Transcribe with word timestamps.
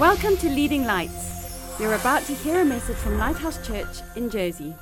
Welcome 0.00 0.38
to 0.38 0.48
Leading 0.48 0.86
Lights. 0.86 1.76
You're 1.78 1.92
about 1.92 2.22
to 2.22 2.32
hear 2.32 2.62
a 2.62 2.64
message 2.64 2.96
from 2.96 3.18
Lighthouse 3.18 3.58
Church 3.66 3.98
in 4.16 4.30
Jersey. 4.30 4.74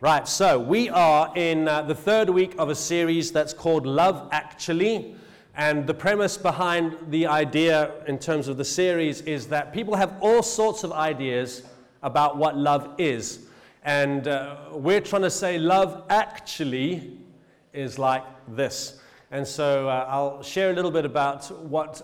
Right, 0.00 0.26
so 0.26 0.58
we 0.58 0.88
are 0.88 1.30
in 1.36 1.68
uh, 1.68 1.82
the 1.82 1.94
third 1.94 2.30
week 2.30 2.54
of 2.56 2.70
a 2.70 2.74
series 2.74 3.30
that's 3.30 3.52
called 3.52 3.84
Love 3.84 4.26
Actually. 4.32 5.14
And 5.54 5.86
the 5.86 5.92
premise 5.92 6.38
behind 6.38 6.96
the 7.10 7.26
idea 7.26 7.90
in 8.06 8.18
terms 8.18 8.48
of 8.48 8.56
the 8.56 8.64
series 8.64 9.20
is 9.20 9.48
that 9.48 9.74
people 9.74 9.96
have 9.96 10.14
all 10.22 10.42
sorts 10.42 10.82
of 10.82 10.92
ideas 10.92 11.64
about 12.02 12.38
what 12.38 12.56
love 12.56 12.94
is. 12.96 13.40
And 13.84 14.28
uh, 14.28 14.56
we're 14.72 15.02
trying 15.02 15.22
to 15.22 15.30
say 15.30 15.58
love 15.58 16.04
actually 16.08 17.18
is 17.74 17.98
like 17.98 18.24
this. 18.48 18.98
And 19.36 19.46
so 19.46 19.86
uh, 19.86 20.06
I'll 20.08 20.42
share 20.42 20.70
a 20.70 20.72
little 20.72 20.90
bit 20.90 21.04
about 21.04 21.44
what 21.62 22.00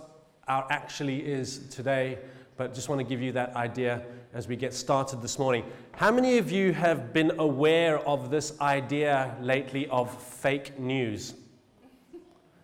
our 0.48 0.66
actually 0.68 1.24
is 1.24 1.66
today, 1.68 2.18
but 2.58 2.74
just 2.74 2.90
want 2.90 2.98
to 2.98 3.04
give 3.04 3.22
you 3.22 3.32
that 3.32 3.56
idea 3.56 4.02
as 4.34 4.48
we 4.48 4.54
get 4.54 4.74
started 4.74 5.22
this 5.22 5.38
morning. 5.38 5.64
How 5.92 6.10
many 6.10 6.36
of 6.36 6.50
you 6.50 6.74
have 6.74 7.14
been 7.14 7.32
aware 7.38 8.00
of 8.00 8.28
this 8.28 8.60
idea 8.60 9.34
lately 9.40 9.88
of 9.88 10.14
fake 10.22 10.78
news? 10.78 11.32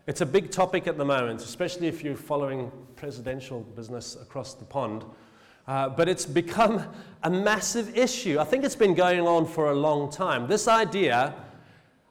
It's 0.06 0.20
a 0.20 0.26
big 0.26 0.50
topic 0.50 0.86
at 0.86 0.98
the 0.98 1.04
moment, 1.06 1.40
especially 1.40 1.86
if 1.86 2.04
you're 2.04 2.14
following 2.14 2.70
presidential 2.94 3.60
business 3.60 4.18
across 4.20 4.52
the 4.52 4.66
pond. 4.66 5.02
Uh, 5.66 5.88
but 5.88 6.10
it's 6.10 6.26
become 6.26 6.84
a 7.22 7.30
massive 7.30 7.96
issue. 7.96 8.38
I 8.38 8.44
think 8.44 8.66
it's 8.66 8.76
been 8.76 8.94
going 8.94 9.20
on 9.20 9.46
for 9.46 9.70
a 9.70 9.74
long 9.74 10.12
time. 10.12 10.46
This 10.46 10.68
idea 10.68 11.34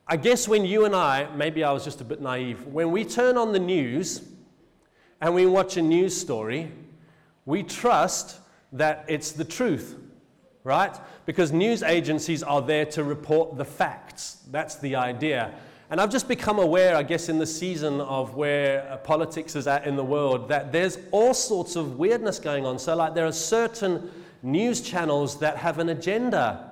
I 0.10 0.16
guess 0.16 0.48
when 0.48 0.64
you 0.64 0.86
and 0.86 0.96
I, 0.96 1.28
maybe 1.36 1.66
I 1.66 1.72
was 1.72 1.84
just 1.84 2.00
a 2.00 2.06
bit 2.06 2.22
naive, 2.22 2.66
when 2.68 2.92
we 2.92 3.04
turn 3.04 3.38
on 3.38 3.52
the 3.52 3.60
news 3.60 4.22
and 5.20 5.36
we 5.36 5.46
watch 5.46 5.76
a 5.76 5.82
news 5.82 6.16
story, 6.16 6.72
we 7.46 7.62
trust 7.62 8.40
that 8.72 9.04
it's 9.10 9.34
the 9.34 9.44
truth, 9.44 9.96
right? 10.64 10.96
Because 11.26 11.52
news 11.52 11.84
agencies 11.84 12.42
are 12.42 12.62
there 12.62 12.86
to 12.86 13.04
report 13.04 13.58
the 13.58 13.66
facts. 13.66 14.44
That's 14.50 14.76
the 14.76 14.96
idea. 14.96 15.54
And 15.90 16.00
I've 16.00 16.12
just 16.12 16.30
become 16.30 16.60
aware, 16.60 16.96
I 16.96 17.04
guess, 17.04 17.28
in 17.28 17.38
the 17.38 17.46
season 17.46 18.00
of 18.00 18.36
where 18.36 18.90
uh, 18.90 18.98
politics 18.98 19.56
is 19.56 19.68
at 19.68 19.86
in 19.86 19.98
the 19.98 20.04
world, 20.04 20.48
that 20.50 20.72
there's 20.72 21.00
all 21.12 21.34
sorts 21.34 21.76
of 21.76 21.98
weirdness 21.98 22.40
going 22.40 22.66
on. 22.66 22.80
So, 22.80 22.96
like, 22.96 23.14
there 23.14 23.26
are 23.26 23.32
certain 23.32 24.10
news 24.42 24.82
channels 24.82 25.40
that 25.40 25.58
have 25.58 25.80
an 25.80 25.90
agenda, 25.90 26.72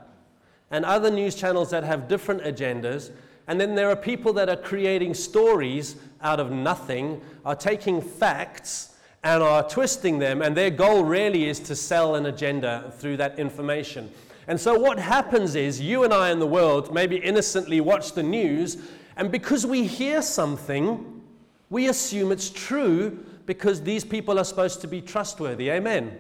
and 0.72 0.84
other 0.84 1.10
news 1.10 1.36
channels 1.36 1.70
that 1.70 1.84
have 1.84 2.08
different 2.10 2.42
agendas. 2.44 3.12
And 3.48 3.62
then 3.62 3.76
there 3.76 3.90
are 3.90 3.96
people 3.96 4.34
that 4.34 4.50
are 4.50 4.56
creating 4.56 5.14
stories 5.14 5.96
out 6.22 6.40
of 6.40 6.52
nothing, 6.52 7.22
are 7.46 7.56
taking 7.56 8.02
facts 8.02 8.96
and 9.24 9.42
are 9.42 9.68
twisting 9.68 10.20
them, 10.20 10.42
and 10.42 10.56
their 10.56 10.70
goal 10.70 11.04
really 11.04 11.50
is 11.50 11.60
to 11.60 11.76
sell 11.76 12.16
an 12.16 12.28
agenda 12.28 12.94
through 12.98 13.18
that 13.18 13.40
information. 13.40 14.12
And 14.48 14.60
so 14.60 14.78
what 14.78 15.00
happens 15.00 15.56
is 15.56 15.82
you 15.82 16.04
and 16.04 16.14
I 16.14 16.32
in 16.32 16.40
the 16.40 16.48
world 16.48 16.94
maybe 16.94 17.18
innocently 17.18 17.82
watch 17.82 18.14
the 18.14 18.24
news, 18.24 18.78
and 19.16 19.32
because 19.32 19.66
we 19.66 19.88
hear 19.88 20.22
something, 20.22 21.24
we 21.70 21.88
assume 21.88 22.32
it's 22.32 22.50
true 22.50 23.26
because 23.46 23.82
these 23.82 24.04
people 24.04 24.38
are 24.38 24.44
supposed 24.44 24.82
to 24.82 24.88
be 24.88 25.02
trustworthy. 25.02 25.72
Amen. 25.72 26.20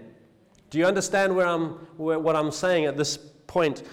Do 0.69 0.79
you 0.79 0.85
understand 0.85 1.35
where 1.35 1.47
I'm, 1.47 1.69
where, 1.97 2.19
what 2.19 2.35
I'm 2.35 2.51
saying 2.51 2.85
at 2.85 2.97
this 2.97 3.17
point? 3.47 3.83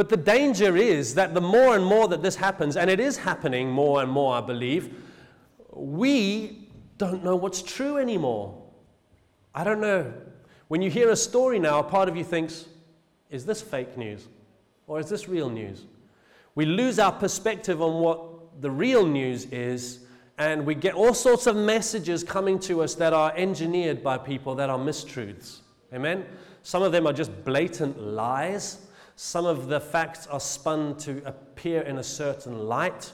But 0.00 0.08
the 0.08 0.16
danger 0.16 0.78
is 0.78 1.14
that 1.16 1.34
the 1.34 1.42
more 1.42 1.76
and 1.76 1.84
more 1.84 2.08
that 2.08 2.22
this 2.22 2.34
happens, 2.34 2.78
and 2.78 2.88
it 2.88 2.98
is 2.98 3.18
happening 3.18 3.68
more 3.68 4.00
and 4.00 4.10
more, 4.10 4.34
I 4.34 4.40
believe, 4.40 4.94
we 5.74 6.70
don't 6.96 7.22
know 7.22 7.36
what's 7.36 7.60
true 7.60 7.98
anymore. 7.98 8.62
I 9.54 9.62
don't 9.62 9.78
know. 9.78 10.10
When 10.68 10.80
you 10.80 10.88
hear 10.88 11.10
a 11.10 11.16
story 11.16 11.58
now, 11.58 11.80
a 11.80 11.82
part 11.82 12.08
of 12.08 12.16
you 12.16 12.24
thinks, 12.24 12.64
is 13.28 13.44
this 13.44 13.60
fake 13.60 13.98
news? 13.98 14.26
Or 14.86 14.98
is 14.98 15.10
this 15.10 15.28
real 15.28 15.50
news? 15.50 15.84
We 16.54 16.64
lose 16.64 16.98
our 16.98 17.12
perspective 17.12 17.82
on 17.82 18.00
what 18.02 18.62
the 18.62 18.70
real 18.70 19.06
news 19.06 19.44
is, 19.52 20.06
and 20.38 20.64
we 20.64 20.76
get 20.76 20.94
all 20.94 21.12
sorts 21.12 21.46
of 21.46 21.56
messages 21.56 22.24
coming 22.24 22.58
to 22.60 22.82
us 22.82 22.94
that 22.94 23.12
are 23.12 23.34
engineered 23.36 24.02
by 24.02 24.16
people 24.16 24.54
that 24.54 24.70
are 24.70 24.78
mistruths. 24.78 25.58
Amen? 25.92 26.24
Some 26.62 26.82
of 26.82 26.90
them 26.90 27.06
are 27.06 27.12
just 27.12 27.44
blatant 27.44 28.00
lies. 28.00 28.86
Some 29.22 29.44
of 29.44 29.68
the 29.68 29.78
facts 29.78 30.26
are 30.28 30.40
spun 30.40 30.96
to 31.00 31.20
appear 31.26 31.82
in 31.82 31.98
a 31.98 32.02
certain 32.02 32.58
light. 32.58 33.12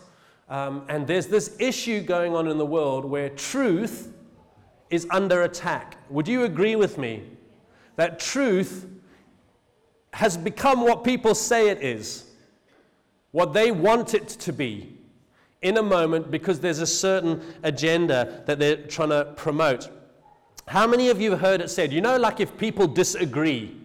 Um, 0.48 0.84
and 0.88 1.04
there's 1.04 1.26
this 1.26 1.56
issue 1.58 2.00
going 2.00 2.32
on 2.32 2.46
in 2.46 2.58
the 2.58 2.64
world 2.64 3.04
where 3.04 3.28
truth 3.30 4.14
is 4.88 5.04
under 5.10 5.42
attack. 5.42 5.96
Would 6.08 6.28
you 6.28 6.44
agree 6.44 6.76
with 6.76 6.96
me 6.96 7.24
that 7.96 8.20
truth 8.20 8.86
has 10.12 10.36
become 10.36 10.82
what 10.82 11.02
people 11.02 11.34
say 11.34 11.70
it 11.70 11.82
is, 11.82 12.30
what 13.32 13.52
they 13.52 13.72
want 13.72 14.14
it 14.14 14.28
to 14.28 14.52
be 14.52 14.96
in 15.62 15.76
a 15.76 15.82
moment 15.82 16.30
because 16.30 16.60
there's 16.60 16.78
a 16.78 16.86
certain 16.86 17.42
agenda 17.64 18.44
that 18.46 18.60
they're 18.60 18.76
trying 18.76 19.08
to 19.08 19.32
promote? 19.34 19.90
How 20.68 20.86
many 20.86 21.08
of 21.08 21.20
you 21.20 21.32
have 21.32 21.40
heard 21.40 21.60
it 21.60 21.68
said, 21.68 21.92
you 21.92 22.00
know, 22.00 22.16
like 22.16 22.38
if 22.38 22.56
people 22.56 22.86
disagree, 22.86 23.75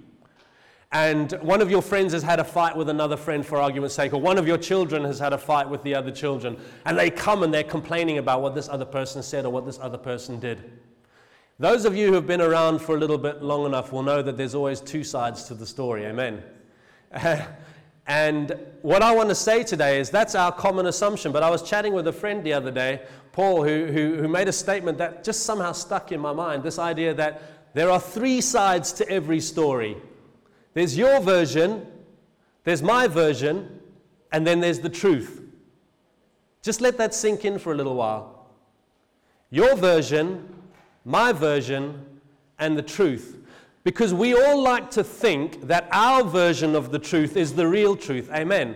and 0.94 1.31
one 1.41 1.62
of 1.62 1.72
your 1.72 1.81
friends 1.81 2.12
has 2.12 2.22
had 2.22 2.40
a 2.40 2.44
fight 2.44 2.75
with 2.75 2.90
another 2.90 3.16
friend 3.16 3.46
for 3.46 3.57
argument's 3.57 3.96
sake, 3.96 4.13
or 4.13 4.19
one 4.19 4.38
of 4.38 4.46
your 4.46 4.57
children 4.57 5.06
has 5.06 5.19
had 5.19 5.31
a 5.31 5.38
fight 5.38 5.69
with 5.69 5.81
the 5.84 5.96
other 5.96 6.12
children, 6.12 6.57
and 6.85 6.97
they 6.97 7.09
come 7.09 7.44
and 7.44 7.53
they're 7.53 7.63
complaining 7.63 8.18
about 8.18 8.41
what 8.41 8.56
this 8.56 8.68
other 8.68 8.84
person 8.84 9.24
said 9.24 9.46
or 9.46 9.52
what 9.52 9.66
this 9.66 9.79
other 9.79 9.97
person 9.97 10.40
did. 10.40 10.79
Those 11.59 11.85
of 11.85 11.96
you 11.96 12.07
who 12.07 12.13
have 12.13 12.28
been 12.28 12.41
around 12.41 12.79
for 12.79 12.96
a 12.96 13.00
little 13.00 13.18
bit 13.18 13.41
long 13.41 13.66
enough 13.66 13.94
will 13.94 14.03
know 14.03 14.22
that 14.22 14.35
there's 14.35 14.56
always 14.56 14.81
two 14.81 15.03
sides 15.03 15.44
to 15.44 15.53
the 15.53 15.66
story. 15.66 16.06
Amen. 16.06 16.44
and 18.08 18.58
what 18.81 19.02
I 19.02 19.16
want 19.16 19.29
to 19.29 19.35
say 19.35 19.63
today 19.63 20.00
is 20.00 20.09
that's 20.09 20.34
our 20.34 20.52
common 20.52 20.88
assumption. 20.88 21.31
But 21.31 21.44
I 21.44 21.50
was 21.50 21.62
chatting 21.62 21.94
with 21.94 22.08
a 22.08 22.12
friend 22.12 22.44
the 22.44 22.53
other 22.53 22.72
day, 22.72 23.03
Paul, 23.31 23.63
who, 23.63 23.85
who, 23.85 24.16
who 24.16 24.28
made 24.28 24.47
a 24.47 24.52
statement 24.52 24.97
that 24.97 25.23
just 25.23 25.44
somehow 25.44 25.72
stuck 25.72 26.12
in 26.12 26.19
my 26.19 26.34
mind 26.34 26.63
this 26.63 26.79
idea 26.79 27.13
that 27.13 27.44
there 27.75 27.91
are 27.91 28.00
three 28.00 28.41
sides 28.41 28.91
to 28.94 29.08
every 29.08 29.40
story. 29.40 29.96
There's 30.73 30.97
your 30.97 31.19
version, 31.19 31.85
there's 32.63 32.81
my 32.81 33.07
version, 33.07 33.79
and 34.31 34.47
then 34.47 34.59
there's 34.59 34.79
the 34.79 34.89
truth. 34.89 35.41
Just 36.61 36.79
let 36.79 36.97
that 36.97 37.13
sink 37.13 37.43
in 37.43 37.59
for 37.59 37.73
a 37.73 37.75
little 37.75 37.95
while. 37.95 38.49
Your 39.49 39.75
version, 39.75 40.47
my 41.03 41.33
version, 41.33 42.05
and 42.59 42.77
the 42.77 42.83
truth. 42.83 43.37
Because 43.83 44.13
we 44.13 44.33
all 44.33 44.61
like 44.61 44.91
to 44.91 45.03
think 45.03 45.67
that 45.67 45.89
our 45.91 46.23
version 46.23 46.75
of 46.75 46.91
the 46.91 46.99
truth 46.99 47.35
is 47.35 47.53
the 47.53 47.67
real 47.67 47.95
truth. 47.95 48.29
Amen. 48.31 48.75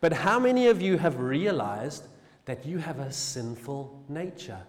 But 0.00 0.12
how 0.12 0.38
many 0.38 0.66
of 0.66 0.82
you 0.82 0.98
have 0.98 1.18
realized 1.20 2.08
that 2.44 2.66
you 2.66 2.78
have 2.78 2.98
a 2.98 3.12
sinful 3.12 4.04
nature? 4.08 4.60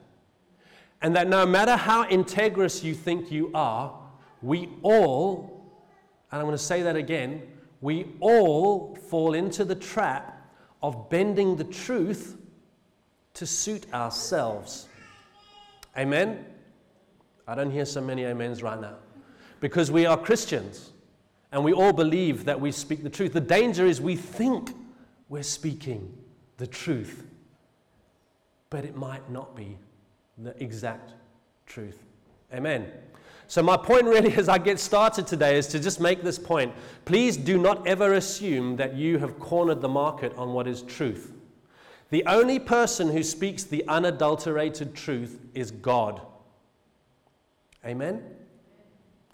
And 1.01 1.15
that 1.15 1.27
no 1.27 1.45
matter 1.45 1.75
how 1.75 2.05
integrous 2.05 2.83
you 2.83 2.93
think 2.93 3.31
you 3.31 3.51
are, 3.53 3.99
we 4.41 4.69
all 4.83 5.54
and 6.31 6.39
I'm 6.39 6.45
going 6.45 6.57
to 6.57 6.63
say 6.63 6.81
that 6.81 6.95
again, 6.95 7.41
we 7.81 8.07
all 8.19 8.95
fall 9.09 9.33
into 9.33 9.63
the 9.63 9.75
trap 9.75 10.51
of 10.81 11.09
bending 11.09 11.55
the 11.55 11.63
truth 11.63 12.37
to 13.35 13.45
suit 13.45 13.85
ourselves. 13.93 14.87
Amen? 15.97 16.45
I 17.47 17.55
don't 17.55 17.71
hear 17.71 17.85
so 17.85 18.01
many 18.01 18.25
amens 18.25 18.63
right 18.63 18.79
now. 18.79 18.95
Because 19.59 19.91
we 19.91 20.05
are 20.05 20.17
Christians 20.17 20.91
and 21.51 21.63
we 21.63 21.73
all 21.73 21.93
believe 21.93 22.45
that 22.45 22.59
we 22.59 22.71
speak 22.71 23.03
the 23.03 23.09
truth. 23.09 23.33
The 23.33 23.41
danger 23.41 23.85
is 23.85 24.01
we 24.01 24.15
think 24.15 24.71
we're 25.29 25.43
speaking 25.43 26.13
the 26.57 26.67
truth, 26.67 27.25
but 28.69 28.83
it 28.83 28.95
might 28.95 29.29
not 29.29 29.55
be 29.55 29.77
the 30.37 30.61
exact 30.61 31.13
truth. 31.65 32.03
Amen. 32.53 32.91
So, 33.47 33.61
my 33.61 33.77
point 33.77 34.05
really 34.05 34.33
as 34.37 34.49
I 34.49 34.57
get 34.57 34.79
started 34.79 35.27
today 35.27 35.57
is 35.57 35.67
to 35.67 35.79
just 35.79 35.99
make 35.99 36.23
this 36.23 36.39
point. 36.39 36.73
Please 37.05 37.37
do 37.37 37.57
not 37.57 37.85
ever 37.87 38.13
assume 38.13 38.75
that 38.77 38.95
you 38.95 39.17
have 39.19 39.39
cornered 39.39 39.81
the 39.81 39.89
market 39.89 40.35
on 40.37 40.53
what 40.53 40.67
is 40.67 40.81
truth. 40.81 41.31
The 42.09 42.25
only 42.25 42.59
person 42.59 43.09
who 43.09 43.23
speaks 43.23 43.63
the 43.63 43.87
unadulterated 43.87 44.95
truth 44.95 45.39
is 45.53 45.71
God. 45.71 46.21
Amen? 47.85 48.23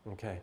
Okay. 0.08 0.40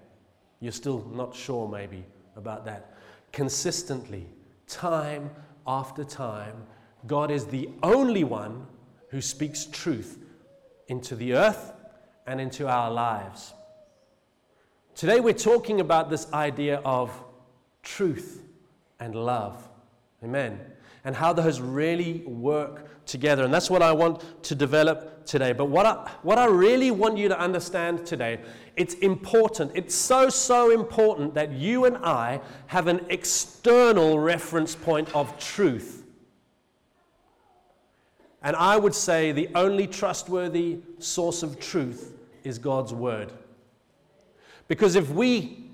You're 0.60 0.72
still 0.72 1.06
not 1.12 1.34
sure, 1.34 1.68
maybe, 1.68 2.04
about 2.36 2.64
that. 2.64 2.94
Consistently, 3.32 4.26
time 4.66 5.30
after 5.66 6.04
time, 6.04 6.66
God 7.06 7.30
is 7.30 7.46
the 7.46 7.68
only 7.82 8.24
one 8.24 8.66
who 9.10 9.20
speaks 9.20 9.66
truth 9.66 10.18
into 10.88 11.14
the 11.14 11.34
earth 11.34 11.72
and 12.26 12.40
into 12.40 12.68
our 12.68 12.90
lives. 12.90 13.54
Today 14.98 15.20
we're 15.20 15.32
talking 15.32 15.80
about 15.80 16.10
this 16.10 16.26
idea 16.32 16.80
of 16.84 17.12
truth 17.84 18.42
and 18.98 19.14
love. 19.14 19.68
Amen. 20.24 20.58
And 21.04 21.14
how 21.14 21.32
those 21.32 21.60
really 21.60 22.24
work 22.26 23.06
together. 23.06 23.44
And 23.44 23.54
that's 23.54 23.70
what 23.70 23.80
I 23.80 23.92
want 23.92 24.42
to 24.42 24.56
develop 24.56 25.24
today. 25.24 25.52
But 25.52 25.66
what 25.66 25.86
I, 25.86 26.10
what 26.22 26.36
I 26.36 26.46
really 26.46 26.90
want 26.90 27.16
you 27.16 27.28
to 27.28 27.38
understand 27.38 28.06
today, 28.06 28.40
it's 28.74 28.94
important. 28.94 29.70
It's 29.76 29.94
so, 29.94 30.30
so 30.30 30.72
important 30.72 31.32
that 31.34 31.52
you 31.52 31.84
and 31.84 31.98
I 31.98 32.40
have 32.66 32.88
an 32.88 33.06
external 33.08 34.18
reference 34.18 34.74
point 34.74 35.14
of 35.14 35.38
truth. 35.38 36.02
And 38.42 38.56
I 38.56 38.76
would 38.76 38.96
say 38.96 39.30
the 39.30 39.48
only 39.54 39.86
trustworthy 39.86 40.80
source 40.98 41.44
of 41.44 41.60
truth 41.60 42.14
is 42.42 42.58
God's 42.58 42.92
Word. 42.92 43.32
Because 44.68 44.96
if 44.96 45.10
we 45.10 45.64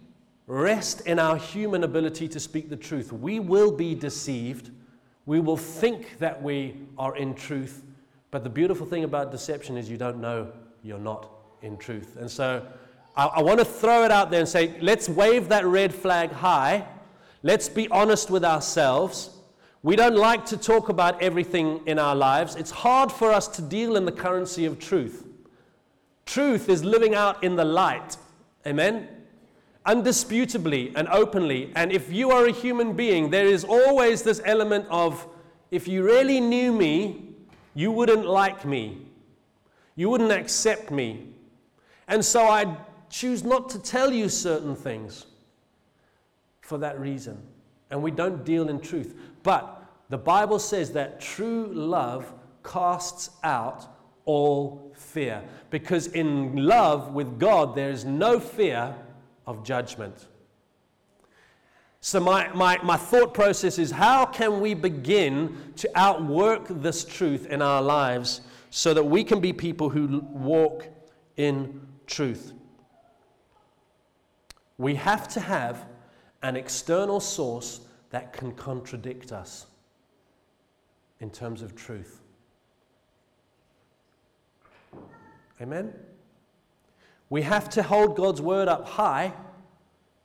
rest 0.46 1.02
in 1.02 1.18
our 1.18 1.36
human 1.36 1.84
ability 1.84 2.28
to 2.28 2.40
speak 2.40 2.70
the 2.70 2.76
truth, 2.76 3.12
we 3.12 3.40
will 3.40 3.72
be 3.72 3.94
deceived. 3.94 4.70
We 5.26 5.40
will 5.40 5.56
think 5.56 6.18
that 6.18 6.42
we 6.42 6.76
are 6.96 7.16
in 7.16 7.34
truth. 7.34 7.82
But 8.30 8.44
the 8.44 8.50
beautiful 8.50 8.86
thing 8.86 9.04
about 9.04 9.30
deception 9.30 9.76
is 9.76 9.90
you 9.90 9.96
don't 9.96 10.20
know 10.20 10.52
you're 10.82 10.98
not 10.98 11.30
in 11.62 11.76
truth. 11.76 12.16
And 12.16 12.30
so 12.30 12.64
I, 13.16 13.26
I 13.26 13.42
want 13.42 13.58
to 13.58 13.64
throw 13.64 14.04
it 14.04 14.10
out 14.10 14.30
there 14.30 14.40
and 14.40 14.48
say, 14.48 14.76
let's 14.80 15.08
wave 15.08 15.48
that 15.48 15.66
red 15.66 15.94
flag 15.94 16.30
high. 16.30 16.86
Let's 17.42 17.68
be 17.68 17.88
honest 17.88 18.30
with 18.30 18.44
ourselves. 18.44 19.30
We 19.82 19.96
don't 19.96 20.16
like 20.16 20.46
to 20.46 20.56
talk 20.56 20.88
about 20.88 21.22
everything 21.22 21.80
in 21.86 21.98
our 21.98 22.14
lives. 22.14 22.56
It's 22.56 22.70
hard 22.70 23.12
for 23.12 23.32
us 23.32 23.48
to 23.48 23.62
deal 23.62 23.96
in 23.96 24.04
the 24.04 24.12
currency 24.12 24.64
of 24.64 24.78
truth. 24.78 25.26
Truth 26.26 26.68
is 26.68 26.84
living 26.84 27.14
out 27.14 27.44
in 27.44 27.54
the 27.56 27.64
light. 27.64 28.16
Amen? 28.66 29.08
undisputably 29.86 30.92
and 30.94 31.08
openly. 31.08 31.70
And 31.74 31.92
if 31.92 32.12
you 32.12 32.30
are 32.30 32.46
a 32.46 32.52
human 32.52 32.94
being, 32.94 33.30
there 33.30 33.46
is 33.46 33.64
always 33.64 34.22
this 34.22 34.40
element 34.44 34.86
of 34.90 35.26
if 35.70 35.86
you 35.88 36.04
really 36.04 36.40
knew 36.40 36.72
me, 36.72 37.30
you 37.74 37.90
wouldn't 37.90 38.24
like 38.24 38.64
me, 38.64 39.06
you 39.96 40.08
wouldn't 40.08 40.32
accept 40.32 40.90
me. 40.90 41.28
And 42.08 42.24
so 42.24 42.44
I 42.44 42.76
choose 43.10 43.44
not 43.44 43.68
to 43.70 43.78
tell 43.78 44.12
you 44.12 44.28
certain 44.28 44.74
things 44.74 45.26
for 46.60 46.78
that 46.78 46.98
reason. 47.00 47.40
And 47.90 48.02
we 48.02 48.10
don't 48.10 48.44
deal 48.44 48.68
in 48.68 48.80
truth. 48.80 49.14
But 49.42 49.82
the 50.08 50.18
Bible 50.18 50.58
says 50.58 50.92
that 50.92 51.20
true 51.20 51.70
love 51.72 52.32
casts 52.62 53.30
out 53.42 53.86
all 54.24 54.92
fear. 54.94 55.42
Because 55.70 56.08
in 56.08 56.56
love 56.56 57.12
with 57.12 57.38
God, 57.38 57.74
there 57.74 57.90
is 57.90 58.04
no 58.04 58.40
fear 58.40 58.94
of 59.46 59.64
judgment. 59.64 60.26
So, 62.00 62.20
my, 62.20 62.52
my, 62.52 62.78
my 62.82 62.98
thought 62.98 63.32
process 63.32 63.78
is 63.78 63.90
how 63.90 64.26
can 64.26 64.60
we 64.60 64.74
begin 64.74 65.72
to 65.76 65.90
outwork 65.94 66.66
this 66.68 67.04
truth 67.04 67.46
in 67.46 67.62
our 67.62 67.80
lives 67.80 68.42
so 68.70 68.92
that 68.92 69.04
we 69.04 69.24
can 69.24 69.40
be 69.40 69.52
people 69.52 69.88
who 69.88 70.18
walk 70.30 70.86
in 71.36 71.80
truth? 72.06 72.52
We 74.76 74.96
have 74.96 75.28
to 75.28 75.40
have 75.40 75.86
an 76.42 76.56
external 76.56 77.20
source 77.20 77.80
that 78.10 78.34
can 78.34 78.52
contradict 78.52 79.32
us 79.32 79.66
in 81.20 81.30
terms 81.30 81.62
of 81.62 81.74
truth. 81.74 82.20
Amen? 85.60 85.92
We 87.30 87.42
have 87.42 87.68
to 87.70 87.82
hold 87.82 88.16
God's 88.16 88.40
word 88.40 88.68
up 88.68 88.86
high 88.86 89.32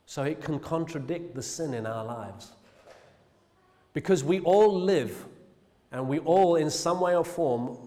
so 0.06 0.22
it 0.22 0.42
can 0.42 0.58
contradict 0.58 1.34
the 1.34 1.42
sin 1.42 1.74
in 1.74 1.86
our 1.86 2.04
lives. 2.04 2.52
Because 3.92 4.22
we 4.24 4.40
all 4.40 4.74
live 4.80 5.26
and 5.92 6.08
we 6.08 6.18
all, 6.20 6.56
in 6.56 6.70
some 6.70 7.00
way 7.00 7.16
or 7.16 7.24
form, 7.24 7.78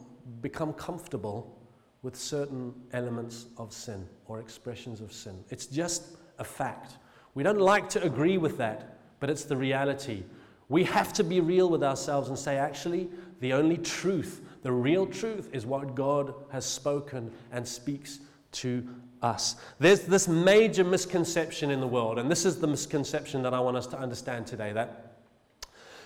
become 0.41 0.73
comfortable 0.73 1.57
with 2.01 2.15
certain 2.15 2.73
elements 2.91 3.47
of 3.57 3.71
sin 3.71 4.07
or 4.27 4.39
expressions 4.39 4.99
of 4.99 5.13
sin. 5.13 5.43
It's 5.49 5.65
just 5.65 6.17
a 6.39 6.43
fact. 6.43 6.97
We 7.33 7.43
don't 7.43 7.59
like 7.59 7.89
to 7.89 8.03
agree 8.03 8.37
with 8.37 8.57
that, 8.57 8.99
but 9.19 9.29
it's 9.29 9.45
the 9.45 9.57
reality. 9.57 10.23
We 10.69 10.83
have 10.85 11.13
to 11.13 11.23
be 11.23 11.39
real 11.39 11.69
with 11.69 11.83
ourselves 11.83 12.29
and 12.29 12.37
say, 12.37 12.57
actually, 12.57 13.09
the 13.39 13.53
only 13.53 13.77
truth, 13.77 14.41
the 14.63 14.71
real 14.71 15.05
truth, 15.05 15.49
is 15.53 15.65
what 15.65 15.93
God 15.93 16.33
has 16.51 16.65
spoken 16.65 17.31
and 17.51 17.67
speaks 17.67 18.19
to 18.53 18.87
us. 19.21 19.55
There's 19.79 20.01
this 20.01 20.27
major 20.27 20.83
misconception 20.83 21.69
in 21.69 21.79
the 21.79 21.87
world, 21.87 22.19
and 22.19 22.29
this 22.29 22.45
is 22.45 22.59
the 22.59 22.67
misconception 22.67 23.43
that 23.43 23.53
I 23.53 23.59
want 23.59 23.77
us 23.77 23.87
to 23.87 23.99
understand 23.99 24.47
today 24.47 24.73
that 24.73 25.13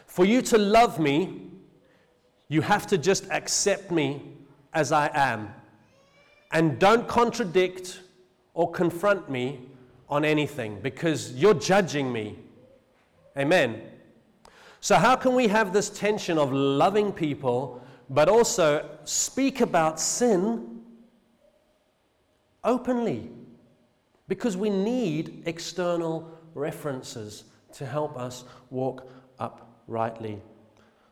for 0.05 0.25
you 0.25 0.41
to 0.43 0.57
love 0.57 0.99
me, 0.99 1.51
you 2.47 2.61
have 2.61 2.87
to 2.87 2.97
just 2.97 3.29
accept 3.29 3.91
me 3.91 4.23
as 4.73 4.91
I 4.91 5.11
am. 5.13 5.53
And 6.51 6.79
don't 6.79 7.07
contradict 7.07 7.99
or 8.53 8.71
confront 8.71 9.29
me 9.29 9.59
on 10.09 10.23
anything 10.23 10.79
because 10.81 11.33
you're 11.33 11.53
judging 11.53 12.11
me. 12.11 12.39
Amen. 13.37 13.81
So, 14.79 14.95
how 14.95 15.15
can 15.15 15.35
we 15.35 15.49
have 15.49 15.73
this 15.73 15.89
tension 15.89 16.37
of 16.37 16.53
loving 16.53 17.11
people 17.11 17.83
but 18.09 18.29
also 18.29 18.87
speak 19.03 19.61
about 19.61 19.99
sin 19.99 20.81
openly 22.63 23.29
because 24.27 24.57
we 24.57 24.69
need 24.69 25.43
external 25.45 26.29
references 26.53 27.45
to 27.73 27.85
help 27.85 28.17
us 28.17 28.43
walk 28.69 29.09
uprightly. 29.39 30.41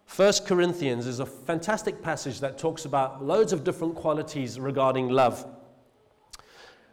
First 0.05 0.45
Corinthians 0.45 1.07
is 1.07 1.19
a 1.19 1.25
fantastic 1.25 2.01
passage 2.01 2.39
that 2.39 2.57
talks 2.57 2.85
about 2.85 3.23
loads 3.23 3.53
of 3.53 3.63
different 3.63 3.95
qualities 3.95 4.59
regarding 4.59 5.09
love. 5.09 5.45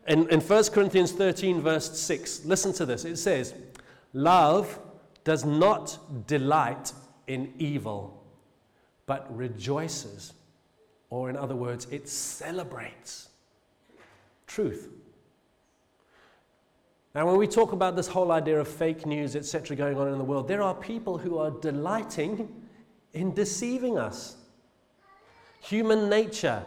In, 0.09 0.29
in 0.31 0.41
1 0.41 0.65
Corinthians 0.67 1.13
13, 1.13 1.61
verse 1.61 1.99
6, 1.99 2.45
listen 2.45 2.73
to 2.75 2.87
this. 2.87 3.05
It 3.05 3.17
says, 3.17 3.55
Love 4.13 4.79
does 5.25 5.45
not 5.45 6.27
delight 6.27 6.93
in 7.27 7.53
evil, 7.59 8.22
but 9.13 9.37
rejoices. 9.37 10.33
Or, 11.11 11.29
in 11.29 11.37
other 11.37 11.55
words, 11.55 11.87
it 11.91 12.09
celebrates 12.09 13.29
truth. 14.47 14.89
Now, 17.15 17.27
when 17.27 17.37
we 17.37 17.47
talk 17.47 17.73
about 17.73 17.95
this 17.95 18.09
whole 18.09 18.33
idea 18.33 18.59
of 18.59 18.67
fake 18.67 19.05
news, 19.05 19.37
etc., 19.37 19.77
going 19.77 19.99
on 19.99 20.09
in 20.09 20.17
the 20.17 20.25
world, 20.25 20.49
there 20.49 20.63
are 20.63 20.75
people 20.75 21.19
who 21.19 21.37
are 21.37 21.51
delighting 21.51 22.49
in 23.13 23.35
deceiving 23.35 23.99
us. 23.99 24.37
Human 25.61 26.09
nature 26.09 26.65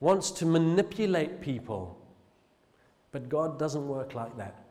wants 0.00 0.30
to 0.30 0.46
manipulate 0.46 1.42
people, 1.42 1.98
but 3.12 3.28
God 3.28 3.58
doesn't 3.58 3.86
work 3.86 4.14
like 4.14 4.34
that. 4.38 4.64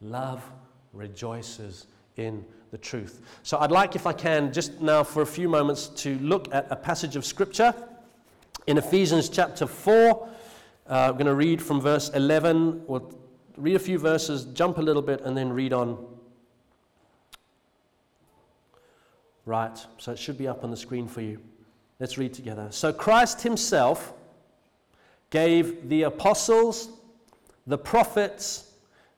Love 0.00 0.48
rejoices 0.92 1.88
in 2.16 2.44
the 2.70 2.78
truth. 2.78 3.20
So, 3.42 3.58
I'd 3.58 3.70
like, 3.70 3.96
if 3.96 4.06
I 4.06 4.12
can, 4.12 4.52
just 4.52 4.80
now 4.80 5.02
for 5.02 5.22
a 5.22 5.26
few 5.26 5.48
moments 5.48 5.88
to 6.02 6.18
look 6.18 6.52
at 6.54 6.66
a 6.70 6.76
passage 6.76 7.16
of 7.16 7.24
Scripture 7.24 7.74
in 8.66 8.78
Ephesians 8.78 9.28
chapter 9.28 9.66
4 9.66 10.28
uh, 10.90 11.10
I'm 11.10 11.12
going 11.12 11.26
to 11.26 11.36
read 11.36 11.62
from 11.62 11.80
verse 11.80 12.08
11. 12.08 12.82
We'll 12.88 13.14
read 13.56 13.76
a 13.76 13.78
few 13.78 13.96
verses, 13.96 14.44
jump 14.46 14.78
a 14.78 14.82
little 14.82 15.02
bit, 15.02 15.20
and 15.20 15.36
then 15.36 15.52
read 15.52 15.72
on. 15.72 16.04
Right, 19.46 19.86
so 19.98 20.10
it 20.10 20.18
should 20.18 20.36
be 20.36 20.48
up 20.48 20.64
on 20.64 20.72
the 20.72 20.76
screen 20.76 21.06
for 21.06 21.20
you. 21.20 21.38
Let's 22.00 22.18
read 22.18 22.34
together. 22.34 22.66
So 22.70 22.92
Christ 22.92 23.42
Himself 23.42 24.12
gave 25.30 25.88
the 25.88 26.02
apostles, 26.02 26.90
the 27.68 27.78
prophets, 27.78 28.72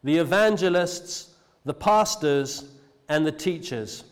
the 0.04 0.18
evangelists, 0.18 1.34
the 1.64 1.72
pastors, 1.72 2.64
and 3.12 3.26
the 3.26 3.32
teachers 3.32 4.04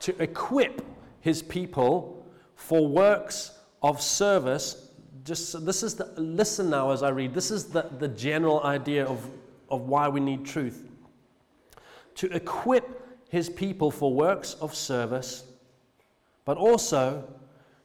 to 0.00 0.22
equip 0.22 0.84
His 1.20 1.42
people 1.42 2.26
for 2.54 2.86
works 2.86 3.52
of 3.82 4.00
service 4.00 4.84
just 5.24 5.64
this 5.64 5.82
is 5.82 5.94
the 5.94 6.04
listen 6.16 6.68
now 6.68 6.90
as 6.90 7.02
I 7.02 7.08
read. 7.08 7.34
This 7.34 7.50
is 7.50 7.64
the, 7.64 7.82
the 7.98 8.08
general 8.08 8.62
idea 8.62 9.06
of, 9.06 9.28
of 9.70 9.88
why 9.88 10.08
we 10.08 10.20
need 10.20 10.44
truth. 10.44 10.86
To 12.16 12.26
equip 12.34 13.00
his 13.30 13.48
people 13.48 13.90
for 13.90 14.12
works 14.12 14.54
of 14.60 14.74
service, 14.74 15.44
but 16.44 16.56
also 16.58 17.24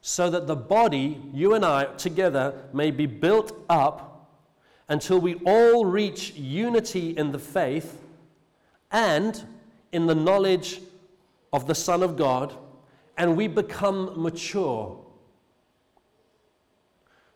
so 0.01 0.29
that 0.29 0.47
the 0.47 0.55
body, 0.55 1.21
you 1.33 1.53
and 1.55 1.65
I 1.65 1.85
together, 1.85 2.53
may 2.73 2.91
be 2.91 3.05
built 3.05 3.53
up 3.69 4.29
until 4.89 5.19
we 5.19 5.35
all 5.45 5.85
reach 5.85 6.33
unity 6.33 7.17
in 7.17 7.31
the 7.31 7.39
faith 7.39 7.98
and 8.91 9.43
in 9.91 10.07
the 10.07 10.15
knowledge 10.15 10.81
of 11.51 11.67
the 11.67 11.75
Son 11.75 12.03
of 12.03 12.15
God, 12.15 12.53
and 13.17 13.35
we 13.35 13.47
become 13.47 14.13
mature 14.15 14.99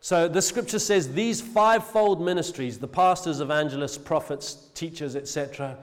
so 0.04 0.28
the 0.28 0.42
scripture 0.42 0.78
says 0.78 1.14
these 1.14 1.40
fivefold 1.40 2.20
ministries, 2.20 2.78
the 2.78 2.86
pastors, 2.86 3.40
evangelists, 3.40 3.96
prophets, 3.96 4.68
teachers, 4.74 5.16
etc., 5.16 5.78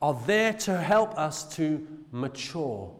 are 0.00 0.18
there 0.26 0.54
to 0.54 0.78
help 0.78 1.18
us 1.18 1.44
to 1.56 1.86
mature. 2.10 2.90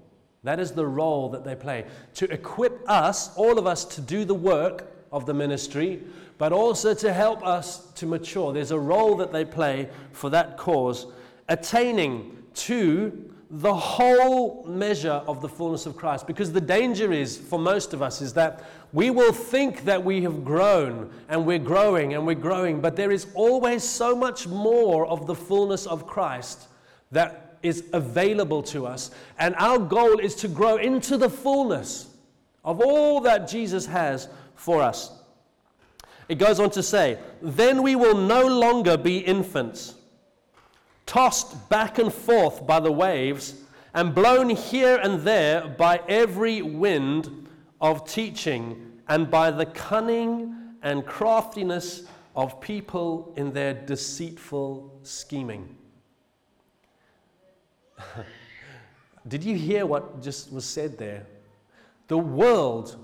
That 0.44 0.60
is 0.60 0.72
the 0.72 0.86
role 0.86 1.30
that 1.30 1.44
they 1.44 1.54
play. 1.54 1.86
To 2.16 2.30
equip 2.30 2.78
us, 2.86 3.34
all 3.36 3.58
of 3.58 3.66
us, 3.66 3.86
to 3.86 4.02
do 4.02 4.26
the 4.26 4.34
work 4.34 4.92
of 5.10 5.24
the 5.24 5.32
ministry, 5.32 6.02
but 6.36 6.52
also 6.52 6.92
to 6.92 7.10
help 7.10 7.42
us 7.42 7.90
to 7.92 8.04
mature. 8.04 8.52
There's 8.52 8.70
a 8.70 8.78
role 8.78 9.16
that 9.16 9.32
they 9.32 9.46
play 9.46 9.88
for 10.12 10.28
that 10.28 10.58
cause, 10.58 11.06
attaining 11.48 12.36
to 12.54 13.32
the 13.50 13.74
whole 13.74 14.64
measure 14.66 15.22
of 15.26 15.40
the 15.40 15.48
fullness 15.48 15.86
of 15.86 15.96
Christ. 15.96 16.26
Because 16.26 16.52
the 16.52 16.60
danger 16.60 17.12
is, 17.12 17.36
for 17.36 17.58
most 17.58 17.94
of 17.94 18.02
us, 18.02 18.20
is 18.20 18.32
that 18.34 18.64
we 18.92 19.10
will 19.10 19.32
think 19.32 19.84
that 19.84 20.02
we 20.02 20.22
have 20.22 20.44
grown 20.44 21.10
and 21.28 21.46
we're 21.46 21.58
growing 21.58 22.14
and 22.14 22.26
we're 22.26 22.34
growing, 22.34 22.80
but 22.80 22.96
there 22.96 23.12
is 23.12 23.26
always 23.34 23.84
so 23.84 24.16
much 24.16 24.48
more 24.48 25.06
of 25.06 25.26
the 25.26 25.34
fullness 25.34 25.86
of 25.86 26.06
Christ 26.06 26.66
that 27.12 27.58
is 27.62 27.84
available 27.92 28.62
to 28.64 28.86
us. 28.86 29.10
And 29.38 29.54
our 29.56 29.78
goal 29.78 30.18
is 30.18 30.34
to 30.36 30.48
grow 30.48 30.76
into 30.76 31.16
the 31.16 31.30
fullness 31.30 32.08
of 32.64 32.80
all 32.80 33.20
that 33.20 33.48
Jesus 33.48 33.86
has 33.86 34.28
for 34.54 34.82
us. 34.82 35.12
It 36.28 36.38
goes 36.38 36.58
on 36.58 36.70
to 36.70 36.82
say, 36.82 37.18
Then 37.40 37.82
we 37.82 37.94
will 37.94 38.16
no 38.16 38.46
longer 38.46 38.96
be 38.96 39.18
infants, 39.18 39.94
tossed 41.06 41.68
back 41.68 41.98
and 41.98 42.12
forth 42.12 42.66
by 42.66 42.80
the 42.80 42.92
waves, 42.92 43.54
and 43.94 44.14
blown 44.14 44.50
here 44.50 44.98
and 45.02 45.22
there 45.22 45.66
by 45.66 46.00
every 46.08 46.60
wind 46.60 47.48
of 47.80 48.06
teaching, 48.06 48.92
and 49.08 49.30
by 49.30 49.50
the 49.50 49.66
cunning 49.66 50.54
and 50.82 51.06
craftiness 51.06 52.02
of 52.34 52.60
people 52.60 53.32
in 53.36 53.52
their 53.52 53.72
deceitful 53.72 55.00
scheming. 55.02 55.74
Did 59.28 59.42
you 59.42 59.56
hear 59.56 59.86
what 59.86 60.22
just 60.22 60.52
was 60.52 60.64
said 60.64 60.98
there? 60.98 61.26
The 62.08 62.18
world 62.18 62.96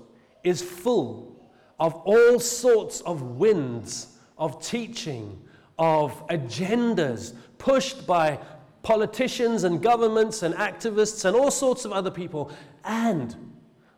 is 0.43 0.61
full 0.61 1.35
of 1.79 1.95
all 1.95 2.39
sorts 2.39 3.01
of 3.01 3.21
winds 3.21 4.17
of 4.37 4.63
teaching, 4.65 5.41
of 5.77 6.25
agendas 6.27 7.33
pushed 7.63 8.05
by 8.05 8.37
politicians 8.81 9.63
and 9.63 9.81
governments 9.81 10.43
and 10.43 10.53
activists 10.55 11.23
and 11.23 11.33
all 11.33 11.49
sorts 11.49 11.85
of 11.85 11.93
other 11.93 12.11
people. 12.11 12.51
And 12.83 13.53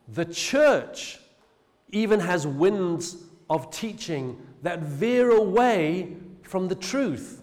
the 0.06 0.24
church 0.24 1.18
even 1.90 2.20
has 2.20 2.46
winds 2.46 3.16
of 3.50 3.72
teaching 3.72 4.40
that 4.62 4.82
veer 4.82 5.32
away 5.32 6.16
from 6.42 6.68
the 6.68 6.76
truth. 6.76 7.42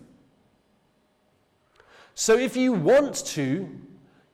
So 2.15 2.37
if 2.37 2.55
you 2.55 2.71
want 2.71 3.25
to, 3.25 3.69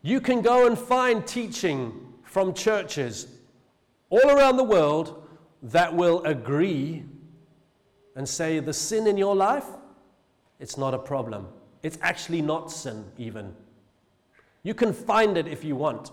you 0.03 0.21
can 0.21 0.43
go 0.43 0.67
and 0.67 0.77
find 0.77 1.25
teaching 1.25 2.13
from 2.23 2.53
churches 2.53 3.27
all 4.11 4.29
around 4.29 4.57
the 4.57 4.63
world 4.63 5.27
that 5.63 5.95
will 5.95 6.21
agree 6.23 7.03
and 8.15 8.29
say 8.29 8.59
the 8.59 8.73
sin 8.73 9.07
in 9.07 9.17
your 9.17 9.35
life, 9.35 9.65
it's 10.59 10.77
not 10.77 10.93
a 10.93 10.99
problem. 10.99 11.47
It's 11.83 11.97
actually 12.01 12.41
not 12.41 12.71
sin, 12.71 13.05
even. 13.17 13.55
You 14.63 14.73
can 14.73 14.93
find 14.93 15.37
it 15.37 15.47
if 15.47 15.63
you 15.63 15.75
want. 15.75 16.11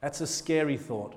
That's 0.00 0.20
a 0.20 0.26
scary 0.26 0.76
thought. 0.76 1.16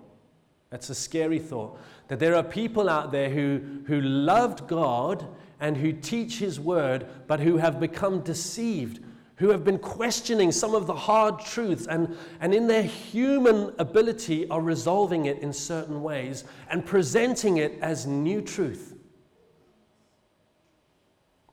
That's 0.72 0.90
a 0.90 0.96
scary 0.96 1.40
thought. 1.40 1.78
That 2.08 2.20
there 2.20 2.36
are 2.36 2.44
people 2.44 2.90
out 2.90 3.12
there 3.12 3.30
who, 3.30 3.62
who 3.86 4.02
loved 4.02 4.68
God 4.68 5.28
and 5.60 5.78
who 5.78 5.94
teach 5.94 6.40
His 6.40 6.60
word, 6.60 7.06
but 7.28 7.40
who 7.40 7.58
have 7.58 7.80
become 7.80 8.22
deceived 8.22 9.00
who 9.42 9.50
have 9.50 9.64
been 9.64 9.80
questioning 9.80 10.52
some 10.52 10.76
of 10.76 10.86
the 10.86 10.94
hard 10.94 11.40
truths 11.40 11.88
and, 11.88 12.16
and 12.42 12.54
in 12.54 12.68
their 12.68 12.84
human 12.84 13.74
ability 13.80 14.48
are 14.50 14.62
resolving 14.62 15.26
it 15.26 15.40
in 15.40 15.52
certain 15.52 16.04
ways 16.04 16.44
and 16.70 16.86
presenting 16.86 17.58
it 17.58 17.76
as 17.82 18.06
new 18.06 18.40
truth. 18.40 18.94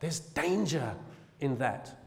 There's 0.01 0.21
danger 0.21 0.95
in 1.41 1.59
that. 1.59 1.99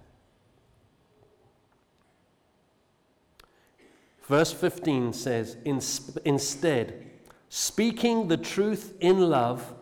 Verse 4.24 4.54
15 4.54 5.14
says, 5.14 5.58
Instead, 5.66 7.06
speaking 7.50 8.28
the 8.28 8.38
truth 8.38 8.96
in 9.02 9.30
love, 9.30 9.74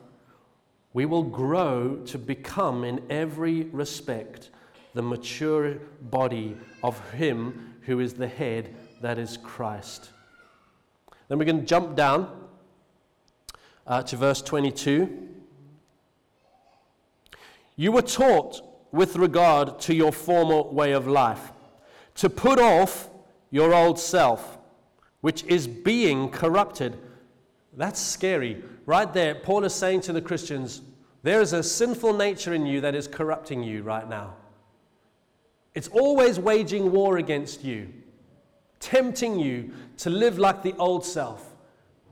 we 0.94 1.06
will 1.06 1.24
grow 1.24 1.98
to 2.08 2.18
become 2.18 2.84
in 2.84 3.02
every 3.10 3.64
respect 3.66 4.50
the 4.96 5.02
mature 5.04 5.76
body 6.02 6.58
of 6.84 7.00
Him 7.12 7.76
who 7.82 8.00
is 8.00 8.14
the 8.14 8.28
head, 8.28 8.76
that 9.02 9.20
is 9.20 9.38
Christ. 9.38 10.10
Then 11.28 11.38
we're 11.38 11.46
going 11.46 11.60
to 11.60 11.66
jump 11.66 11.96
down 11.96 12.48
uh, 13.86 14.02
to 14.04 14.16
verse 14.18 14.42
22. 14.42 15.28
You 17.76 17.92
were 17.92 18.02
taught 18.02 18.62
with 18.92 19.16
regard 19.16 19.80
to 19.82 19.94
your 19.94 20.12
former 20.12 20.64
way 20.64 20.94
of 20.94 21.08
life 21.08 21.52
to 22.16 22.30
put 22.30 22.60
off 22.60 23.10
your 23.52 23.74
old 23.74 24.00
self, 24.00 24.58
which 25.22 25.44
is 25.46 25.68
being 25.68 26.30
corrupted. 26.30 26.98
That's 27.78 28.00
scary. 28.00 28.64
Right 28.86 29.12
there, 29.14 29.36
Paul 29.36 29.64
is 29.64 29.74
saying 29.74 30.02
to 30.02 30.14
the 30.14 30.22
Christians, 30.22 30.82
there 31.22 31.42
is 31.42 31.54
a 31.54 31.64
sinful 31.64 32.14
nature 32.14 32.54
in 32.54 32.66
you 32.66 32.82
that 32.82 32.96
is 32.96 33.08
corrupting 33.08 33.64
you 33.64 33.84
right 33.84 34.08
now. 34.10 34.36
It's 35.76 35.88
always 35.90 36.40
waging 36.40 36.92
war 36.92 37.18
against 37.18 37.64
you, 37.64 37.94
tempting 38.80 39.40
you 39.40 39.72
to 39.98 40.10
live 40.10 40.40
like 40.40 40.64
the 40.64 40.76
old 40.78 41.06
self. 41.06 41.56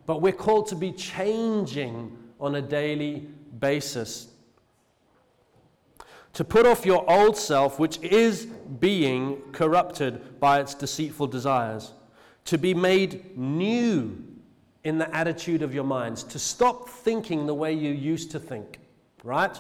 But 0.05 0.21
we're 0.21 0.31
called 0.31 0.67
to 0.67 0.75
be 0.75 0.91
changing 0.91 2.17
on 2.39 2.55
a 2.55 2.61
daily 2.61 3.27
basis. 3.59 4.27
To 6.37 6.43
put 6.43 6.67
off 6.67 6.85
your 6.85 7.03
old 7.09 7.35
self, 7.35 7.79
which 7.79 7.99
is 8.03 8.45
being 8.45 9.41
corrupted 9.53 10.39
by 10.39 10.59
its 10.59 10.75
deceitful 10.75 11.25
desires. 11.25 11.93
To 12.45 12.59
be 12.59 12.75
made 12.75 13.35
new 13.35 14.23
in 14.83 14.99
the 14.99 15.11
attitude 15.15 15.63
of 15.63 15.73
your 15.73 15.83
minds. 15.83 16.21
To 16.25 16.37
stop 16.37 16.89
thinking 16.89 17.47
the 17.47 17.55
way 17.55 17.73
you 17.73 17.91
used 17.91 18.29
to 18.33 18.39
think, 18.39 18.77
right? 19.23 19.59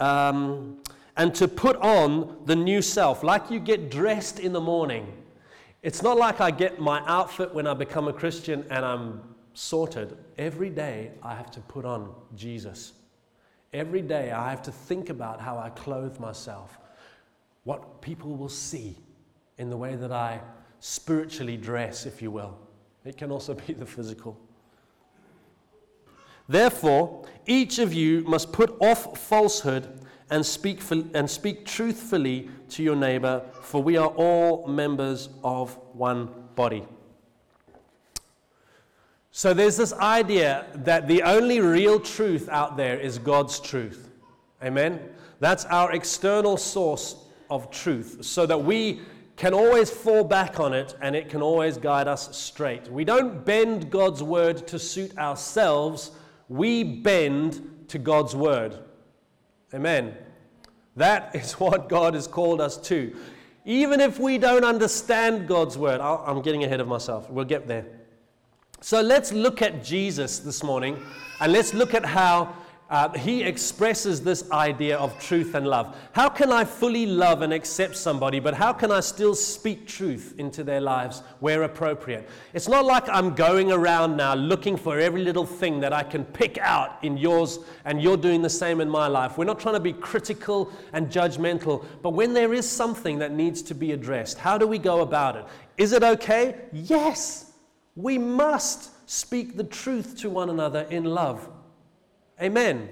Um, 0.00 0.78
and 1.18 1.34
to 1.34 1.46
put 1.46 1.76
on 1.76 2.38
the 2.46 2.56
new 2.56 2.80
self, 2.80 3.22
like 3.22 3.50
you 3.50 3.60
get 3.60 3.90
dressed 3.90 4.40
in 4.40 4.54
the 4.54 4.62
morning. 4.62 5.12
It's 5.82 6.02
not 6.02 6.16
like 6.16 6.40
I 6.40 6.52
get 6.52 6.80
my 6.80 7.02
outfit 7.04 7.52
when 7.52 7.66
I 7.66 7.74
become 7.74 8.08
a 8.08 8.14
Christian 8.14 8.64
and 8.70 8.82
I'm 8.82 9.20
sorted. 9.52 10.16
Every 10.38 10.70
day 10.70 11.10
I 11.22 11.34
have 11.34 11.50
to 11.50 11.60
put 11.60 11.84
on 11.84 12.14
Jesus. 12.34 12.94
Every 13.72 14.02
day 14.02 14.30
I 14.30 14.50
have 14.50 14.62
to 14.62 14.72
think 14.72 15.08
about 15.08 15.40
how 15.40 15.58
I 15.58 15.70
clothe 15.70 16.18
myself, 16.18 16.78
what 17.64 18.02
people 18.02 18.36
will 18.36 18.48
see 18.48 18.96
in 19.58 19.70
the 19.70 19.76
way 19.76 19.94
that 19.96 20.12
I 20.12 20.40
spiritually 20.80 21.56
dress, 21.56 22.04
if 22.04 22.20
you 22.20 22.30
will. 22.30 22.58
It 23.04 23.16
can 23.16 23.30
also 23.30 23.54
be 23.66 23.72
the 23.72 23.86
physical. 23.86 24.38
Therefore, 26.48 27.24
each 27.46 27.78
of 27.78 27.94
you 27.94 28.22
must 28.22 28.52
put 28.52 28.76
off 28.80 29.18
falsehood 29.18 30.00
and 30.28 30.44
speak, 30.44 30.80
for, 30.80 31.02
and 31.14 31.30
speak 31.30 31.64
truthfully 31.64 32.50
to 32.70 32.82
your 32.82 32.96
neighbor, 32.96 33.42
for 33.62 33.82
we 33.82 33.96
are 33.96 34.08
all 34.08 34.66
members 34.66 35.28
of 35.44 35.78
one 35.92 36.28
body. 36.56 36.84
So 39.34 39.54
there's 39.54 39.78
this 39.78 39.94
idea 39.94 40.66
that 40.74 41.08
the 41.08 41.22
only 41.22 41.58
real 41.58 41.98
truth 41.98 42.50
out 42.50 42.76
there 42.76 43.00
is 43.00 43.18
God's 43.18 43.58
truth. 43.58 44.10
Amen? 44.62 45.00
That's 45.40 45.64
our 45.64 45.92
external 45.92 46.58
source 46.58 47.16
of 47.48 47.70
truth, 47.70 48.18
so 48.20 48.44
that 48.44 48.62
we 48.62 49.00
can 49.36 49.54
always 49.54 49.90
fall 49.90 50.22
back 50.22 50.60
on 50.60 50.74
it 50.74 50.94
and 51.00 51.16
it 51.16 51.30
can 51.30 51.40
always 51.40 51.78
guide 51.78 52.08
us 52.08 52.36
straight. 52.36 52.88
We 52.92 53.04
don't 53.04 53.44
bend 53.44 53.90
God's 53.90 54.22
word 54.22 54.66
to 54.68 54.78
suit 54.78 55.16
ourselves, 55.16 56.10
we 56.50 56.84
bend 56.84 57.86
to 57.88 57.98
God's 57.98 58.36
word. 58.36 58.78
Amen. 59.72 60.14
That 60.96 61.34
is 61.34 61.54
what 61.54 61.88
God 61.88 62.12
has 62.12 62.26
called 62.26 62.60
us 62.60 62.76
to. 62.88 63.16
Even 63.64 63.98
if 64.00 64.18
we 64.18 64.36
don't 64.36 64.64
understand 64.64 65.48
God's 65.48 65.78
word, 65.78 66.02
I'm 66.02 66.42
getting 66.42 66.64
ahead 66.64 66.80
of 66.80 66.88
myself. 66.88 67.30
We'll 67.30 67.46
get 67.46 67.66
there. 67.66 67.86
So 68.82 69.00
let's 69.00 69.32
look 69.32 69.62
at 69.62 69.84
Jesus 69.84 70.40
this 70.40 70.64
morning 70.64 71.00
and 71.38 71.52
let's 71.52 71.72
look 71.72 71.94
at 71.94 72.04
how 72.04 72.52
uh, 72.90 73.16
he 73.16 73.44
expresses 73.44 74.22
this 74.22 74.50
idea 74.50 74.98
of 74.98 75.16
truth 75.20 75.54
and 75.54 75.68
love. 75.68 75.96
How 76.10 76.28
can 76.28 76.50
I 76.50 76.64
fully 76.64 77.06
love 77.06 77.42
and 77.42 77.52
accept 77.52 77.96
somebody, 77.96 78.40
but 78.40 78.54
how 78.54 78.72
can 78.72 78.90
I 78.90 78.98
still 78.98 79.36
speak 79.36 79.86
truth 79.86 80.34
into 80.36 80.64
their 80.64 80.80
lives 80.80 81.22
where 81.38 81.62
appropriate? 81.62 82.28
It's 82.54 82.68
not 82.68 82.84
like 82.84 83.08
I'm 83.08 83.36
going 83.36 83.70
around 83.70 84.16
now 84.16 84.34
looking 84.34 84.76
for 84.76 84.98
every 84.98 85.22
little 85.22 85.46
thing 85.46 85.78
that 85.78 85.92
I 85.92 86.02
can 86.02 86.24
pick 86.24 86.58
out 86.58 86.98
in 87.04 87.16
yours 87.16 87.60
and 87.84 88.02
you're 88.02 88.16
doing 88.16 88.42
the 88.42 88.50
same 88.50 88.80
in 88.80 88.88
my 88.88 89.06
life. 89.06 89.38
We're 89.38 89.44
not 89.44 89.60
trying 89.60 89.76
to 89.76 89.80
be 89.80 89.92
critical 89.92 90.72
and 90.92 91.08
judgmental, 91.08 91.86
but 92.02 92.14
when 92.14 92.34
there 92.34 92.52
is 92.52 92.68
something 92.68 93.20
that 93.20 93.30
needs 93.30 93.62
to 93.62 93.76
be 93.76 93.92
addressed, 93.92 94.38
how 94.38 94.58
do 94.58 94.66
we 94.66 94.78
go 94.78 95.02
about 95.02 95.36
it? 95.36 95.44
Is 95.78 95.92
it 95.92 96.02
okay? 96.02 96.56
Yes, 96.72 97.51
we 97.94 98.18
must 98.18 98.90
speak 99.08 99.56
the 99.56 99.64
truth 99.64 100.16
to 100.18 100.30
one 100.30 100.50
another 100.50 100.86
in 100.90 101.04
love. 101.04 101.48
Amen. 102.40 102.88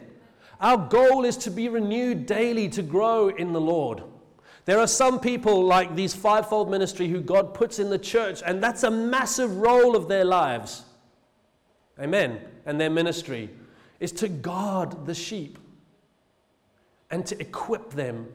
Our 0.61 0.77
goal 0.77 1.25
is 1.25 1.37
to 1.39 1.51
be 1.51 1.69
renewed 1.69 2.27
daily 2.27 2.69
to 2.71 2.83
grow 2.83 3.29
in 3.29 3.53
the 3.53 3.61
Lord. 3.61 4.03
There 4.67 4.79
are 4.79 4.87
some 4.87 5.19
people 5.19 5.65
like 5.65 5.97
these 5.97 6.15
fivefold 6.15 6.71
ministry 6.71 7.09
who 7.09 7.21
God 7.21 7.55
puts 7.55 7.79
in 7.79 7.89
the 7.89 7.99
church, 7.99 8.43
and 8.45 8.63
that's 8.63 8.83
a 8.83 8.91
massive 8.91 9.57
role 9.57 9.97
of 9.97 10.07
their 10.07 10.25
lives. 10.25 10.85
Amen. 11.99 12.41
And 12.67 12.81
their 12.81 12.91
ministry 12.91 13.51
is 14.01 14.13
to 14.13 14.29
guard 14.29 15.07
the 15.07 15.15
sheep 15.15 15.59
and 17.11 17.25
to 17.27 17.41
equip 17.41 17.91
them 17.91 18.29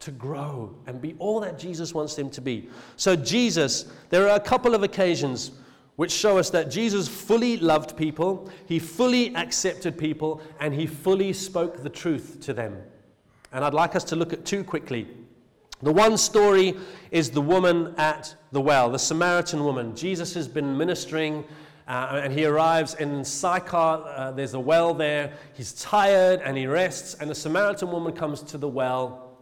to 0.00 0.10
grow 0.10 0.74
and 0.86 1.00
be 1.00 1.14
all 1.18 1.40
that 1.40 1.58
Jesus 1.58 1.94
wants 1.94 2.14
them 2.14 2.28
to 2.30 2.40
be. 2.40 2.68
So, 2.96 3.16
Jesus, 3.16 3.86
there 4.10 4.28
are 4.28 4.36
a 4.36 4.40
couple 4.40 4.74
of 4.74 4.82
occasions 4.82 5.52
which 5.96 6.10
show 6.10 6.38
us 6.38 6.50
that 6.50 6.70
Jesus 6.70 7.06
fully 7.06 7.56
loved 7.56 7.96
people, 7.96 8.50
he 8.66 8.78
fully 8.78 9.34
accepted 9.36 9.96
people, 9.96 10.40
and 10.60 10.74
he 10.74 10.86
fully 10.86 11.32
spoke 11.32 11.82
the 11.82 11.88
truth 11.88 12.38
to 12.40 12.52
them. 12.52 12.76
And 13.52 13.64
I'd 13.64 13.74
like 13.74 13.94
us 13.94 14.04
to 14.04 14.16
look 14.16 14.32
at 14.32 14.44
two 14.44 14.64
quickly. 14.64 15.06
The 15.82 15.92
one 15.92 16.16
story 16.16 16.74
is 17.10 17.30
the 17.30 17.40
woman 17.40 17.94
at 17.98 18.34
the 18.52 18.60
well, 18.60 18.90
the 18.90 18.98
Samaritan 18.98 19.64
woman. 19.64 19.94
Jesus 19.94 20.34
has 20.34 20.48
been 20.48 20.76
ministering. 20.76 21.44
Uh, 21.86 22.22
and 22.24 22.32
he 22.32 22.46
arrives 22.46 22.94
in 22.94 23.22
Sychar. 23.22 24.02
Uh, 24.06 24.30
there's 24.32 24.54
a 24.54 24.60
well 24.60 24.94
there. 24.94 25.34
He's 25.52 25.74
tired 25.74 26.40
and 26.42 26.56
he 26.56 26.66
rests. 26.66 27.14
And 27.14 27.28
the 27.28 27.34
Samaritan 27.34 27.90
woman 27.90 28.14
comes 28.14 28.40
to 28.42 28.58
the 28.58 28.68
well. 28.68 29.36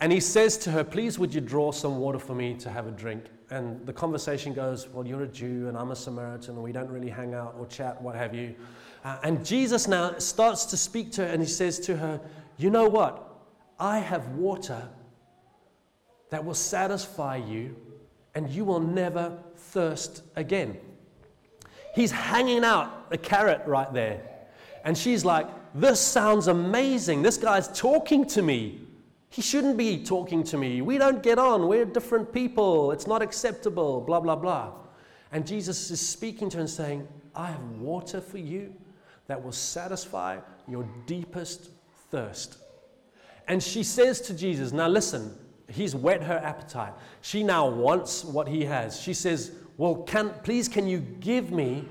And 0.00 0.10
he 0.10 0.18
says 0.18 0.58
to 0.58 0.72
her, 0.72 0.82
Please, 0.82 1.20
would 1.20 1.32
you 1.32 1.40
draw 1.40 1.70
some 1.70 1.98
water 1.98 2.18
for 2.18 2.34
me 2.34 2.54
to 2.54 2.70
have 2.70 2.88
a 2.88 2.90
drink? 2.90 3.26
And 3.52 3.84
the 3.86 3.92
conversation 3.92 4.54
goes, 4.54 4.88
Well, 4.88 5.06
you're 5.06 5.24
a 5.24 5.28
Jew 5.28 5.68
and 5.68 5.76
I'm 5.76 5.90
a 5.90 5.96
Samaritan, 5.96 6.54
and 6.54 6.62
we 6.62 6.72
don't 6.72 6.88
really 6.88 7.10
hang 7.10 7.34
out 7.34 7.54
or 7.58 7.66
chat, 7.66 8.00
what 8.00 8.16
have 8.16 8.34
you. 8.34 8.54
Uh, 9.04 9.18
and 9.22 9.44
Jesus 9.44 9.86
now 9.86 10.16
starts 10.18 10.64
to 10.66 10.76
speak 10.76 11.12
to 11.12 11.26
her, 11.26 11.30
and 11.30 11.42
he 11.42 11.48
says 11.48 11.78
to 11.80 11.96
her, 11.96 12.20
You 12.56 12.70
know 12.70 12.88
what? 12.88 13.28
I 13.78 13.98
have 13.98 14.26
water 14.30 14.88
that 16.30 16.42
will 16.42 16.54
satisfy 16.54 17.36
you, 17.36 17.76
and 18.34 18.48
you 18.48 18.64
will 18.64 18.80
never 18.80 19.38
thirst 19.54 20.22
again. 20.34 20.78
He's 21.94 22.10
hanging 22.10 22.64
out 22.64 23.06
a 23.10 23.18
carrot 23.18 23.60
right 23.66 23.92
there. 23.92 24.22
And 24.84 24.96
she's 24.96 25.26
like, 25.26 25.46
This 25.74 26.00
sounds 26.00 26.46
amazing. 26.46 27.20
This 27.20 27.36
guy's 27.36 27.68
talking 27.68 28.24
to 28.28 28.40
me. 28.40 28.80
He 29.32 29.40
shouldn't 29.40 29.78
be 29.78 30.04
talking 30.04 30.44
to 30.44 30.58
me. 30.58 30.82
We 30.82 30.98
don't 30.98 31.22
get 31.22 31.38
on. 31.38 31.66
We're 31.66 31.86
different 31.86 32.34
people. 32.34 32.92
It's 32.92 33.06
not 33.06 33.22
acceptable, 33.22 34.02
blah, 34.02 34.20
blah, 34.20 34.36
blah. 34.36 34.72
And 35.32 35.46
Jesus 35.46 35.90
is 35.90 36.06
speaking 36.06 36.50
to 36.50 36.58
her 36.58 36.60
and 36.60 36.68
saying, 36.68 37.08
I 37.34 37.46
have 37.46 37.62
water 37.80 38.20
for 38.20 38.36
you 38.36 38.74
that 39.28 39.42
will 39.42 39.52
satisfy 39.52 40.38
your 40.68 40.86
deepest 41.06 41.70
thirst. 42.10 42.58
And 43.48 43.62
she 43.62 43.82
says 43.82 44.20
to 44.22 44.34
Jesus, 44.34 44.70
Now 44.70 44.88
listen, 44.88 45.34
he's 45.66 45.94
whet 45.94 46.22
her 46.22 46.36
appetite. 46.36 46.92
She 47.22 47.42
now 47.42 47.70
wants 47.70 48.26
what 48.26 48.46
he 48.46 48.66
has. 48.66 49.00
She 49.00 49.14
says, 49.14 49.52
Well, 49.78 49.94
can, 50.02 50.34
please, 50.42 50.68
can 50.68 50.86
you 50.86 50.98
give 50.98 51.50
me 51.50 51.86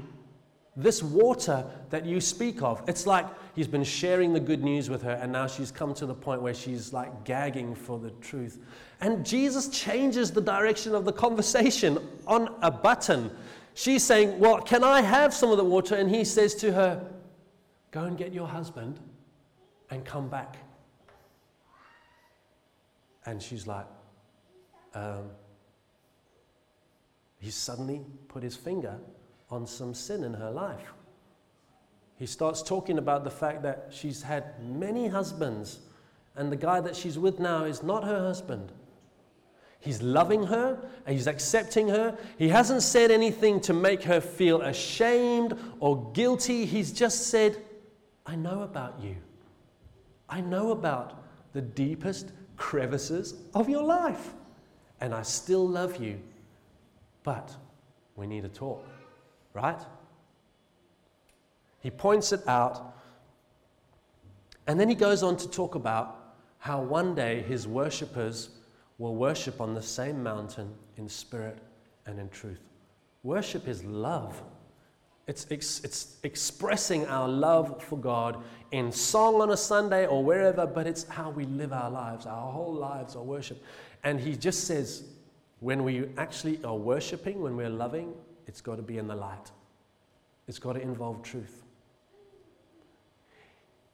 this 0.76 1.02
water 1.02 1.66
that 1.90 2.06
you 2.06 2.22
speak 2.22 2.62
of? 2.62 2.84
It's 2.88 3.08
like 3.08 3.26
he's 3.56 3.68
been 3.68 3.84
sharing 3.84 4.34
the 4.34 4.40
good 4.40 4.64
news 4.64 4.90
with 4.90 5.02
her, 5.04 5.12
and 5.12 5.32
now 5.32 5.48
she's 5.48 5.72
come 5.72 5.94
to 5.96 6.06
the 6.06 6.14
point 6.14 6.42
where 6.42 6.54
she's 6.54 6.94
like 6.94 7.24
gagging 7.24 7.76
for 7.76 8.00
the 8.00 8.12
truth. 8.22 8.60
And 9.00 9.26
Jesus 9.26 9.68
changes 9.70 10.32
the 10.32 10.42
direction 10.42 10.96
of 10.96 11.06
the 11.06 11.14
conversation 11.14 11.98
on 12.28 12.56
a 12.62 12.72
button. 12.72 13.32
She's 13.74 14.04
saying, 14.04 14.40
Well, 14.40 14.62
can 14.62 14.84
I 14.84 15.02
have 15.02 15.34
some 15.34 15.52
of 15.52 15.58
the 15.58 15.64
water? 15.64 15.96
And 15.96 16.10
he 16.10 16.24
says 16.24 16.56
to 16.56 16.72
her, 16.74 17.06
Go 17.92 18.04
and 18.04 18.18
get 18.18 18.34
your 18.34 18.48
husband 18.48 19.00
and 19.90 20.06
come 20.06 20.30
back. 20.30 20.58
And 23.26 23.42
she's 23.42 23.68
like, 23.68 23.86
um, 24.94 25.30
He 27.40 27.50
suddenly 27.50 28.02
put 28.28 28.44
his 28.44 28.56
finger 28.56 28.98
on 29.50 29.68
some 29.68 29.94
sin 29.94 30.24
in 30.24 30.34
her 30.34 30.52
life 30.52 30.94
he 32.22 32.28
starts 32.28 32.62
talking 32.62 33.00
about 33.00 33.24
the 33.24 33.32
fact 33.32 33.64
that 33.64 33.88
she's 33.90 34.22
had 34.22 34.64
many 34.64 35.08
husbands, 35.08 35.80
and 36.36 36.52
the 36.52 36.56
guy 36.56 36.80
that 36.80 36.96
she's 36.96 37.18
with 37.18 37.40
now 37.40 37.64
is 37.64 37.82
not 37.82 38.04
her 38.04 38.20
husband. 38.20 38.72
He's 39.80 40.04
loving 40.04 40.44
her, 40.44 40.78
and 41.08 41.16
he's 41.16 41.26
accepting 41.26 41.88
her. 41.88 42.16
He 42.38 42.50
hasn't 42.50 42.84
said 42.84 43.10
anything 43.10 43.60
to 43.62 43.74
make 43.74 44.04
her 44.04 44.22
feel 44.22 44.62
ashamed 44.62 45.58
or 45.80 46.12
guilty. 46.12 46.66
He's 46.66 46.92
just 46.92 47.30
said, 47.30 47.58
I 48.28 48.36
know 48.36 48.62
about 48.62 49.02
you. 49.02 49.16
I 50.30 50.42
know 50.42 50.74
about 50.74 51.24
the 51.54 51.62
deepest 51.64 52.34
crevices 52.56 53.34
of 53.56 53.68
your 53.68 53.82
life, 53.82 54.32
and 55.00 55.16
I 55.16 55.24
still 55.24 55.68
love 55.68 55.98
you. 55.98 56.20
But 57.24 57.52
we 58.16 58.28
need 58.28 58.44
to 58.44 58.50
talk, 58.50 58.86
right? 59.56 59.82
He 61.82 61.90
points 61.90 62.32
it 62.32 62.48
out. 62.48 62.96
And 64.68 64.80
then 64.80 64.88
he 64.88 64.96
goes 64.96 65.24
on 65.24 65.36
to 65.38 65.50
talk 65.50 65.76
about 65.76 66.36
how 66.60 66.82
one 66.82 67.16
day 67.16 67.42
his 67.42 67.68
worshippers 67.68 68.50
will 68.98 69.16
worship 69.16 69.60
on 69.60 69.74
the 69.74 69.82
same 69.82 70.22
mountain 70.22 70.72
in 70.98 71.10
spirit 71.10 71.58
and 72.06 72.20
in 72.20 72.30
truth. 72.30 72.62
Worship 73.24 73.68
is 73.68 73.84
love. 73.84 74.42
It's, 75.28 75.46
it's, 75.50 75.84
it's 75.84 76.18
expressing 76.24 77.06
our 77.08 77.28
love 77.28 77.82
for 77.84 77.98
God 77.98 78.44
in 78.72 78.92
song 78.92 79.42
on 79.42 79.52
a 79.52 79.58
Sunday 79.58 80.06
or 80.06 80.24
wherever, 80.24 80.68
but 80.68 80.88
it's 80.88 81.08
how 81.08 81.30
we 81.30 81.46
live 81.46 81.74
our 81.74 81.90
lives. 81.90 82.26
Our 82.26 82.52
whole 82.52 82.74
lives 82.74 83.16
are 83.16 83.24
worship. 83.24 83.64
And 84.04 84.20
he 84.20 84.36
just 84.36 84.66
says, 84.66 85.04
when 85.60 85.84
we 85.84 86.10
actually 86.18 86.64
are 86.64 86.76
worshiping, 86.76 87.42
when 87.42 87.56
we're 87.56 87.70
loving, 87.70 88.14
it's 88.48 88.62
got 88.62 88.76
to 88.78 88.82
be 88.82 88.98
in 88.98 89.08
the 89.08 89.16
light, 89.16 89.52
it's 90.48 90.60
got 90.60 90.74
to 90.74 90.82
involve 90.82 91.24
truth. 91.24 91.61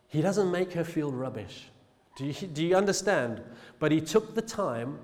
He 0.07 0.21
doesn't 0.21 0.51
make 0.51 0.73
her 0.73 0.83
feel 0.83 1.11
rubbish. 1.11 1.69
Do 2.15 2.25
you, 2.25 2.33
do 2.47 2.65
you 2.65 2.75
understand? 2.75 3.41
But 3.79 3.91
he 3.91 4.01
took 4.01 4.33
the 4.33 4.41
time 4.41 4.99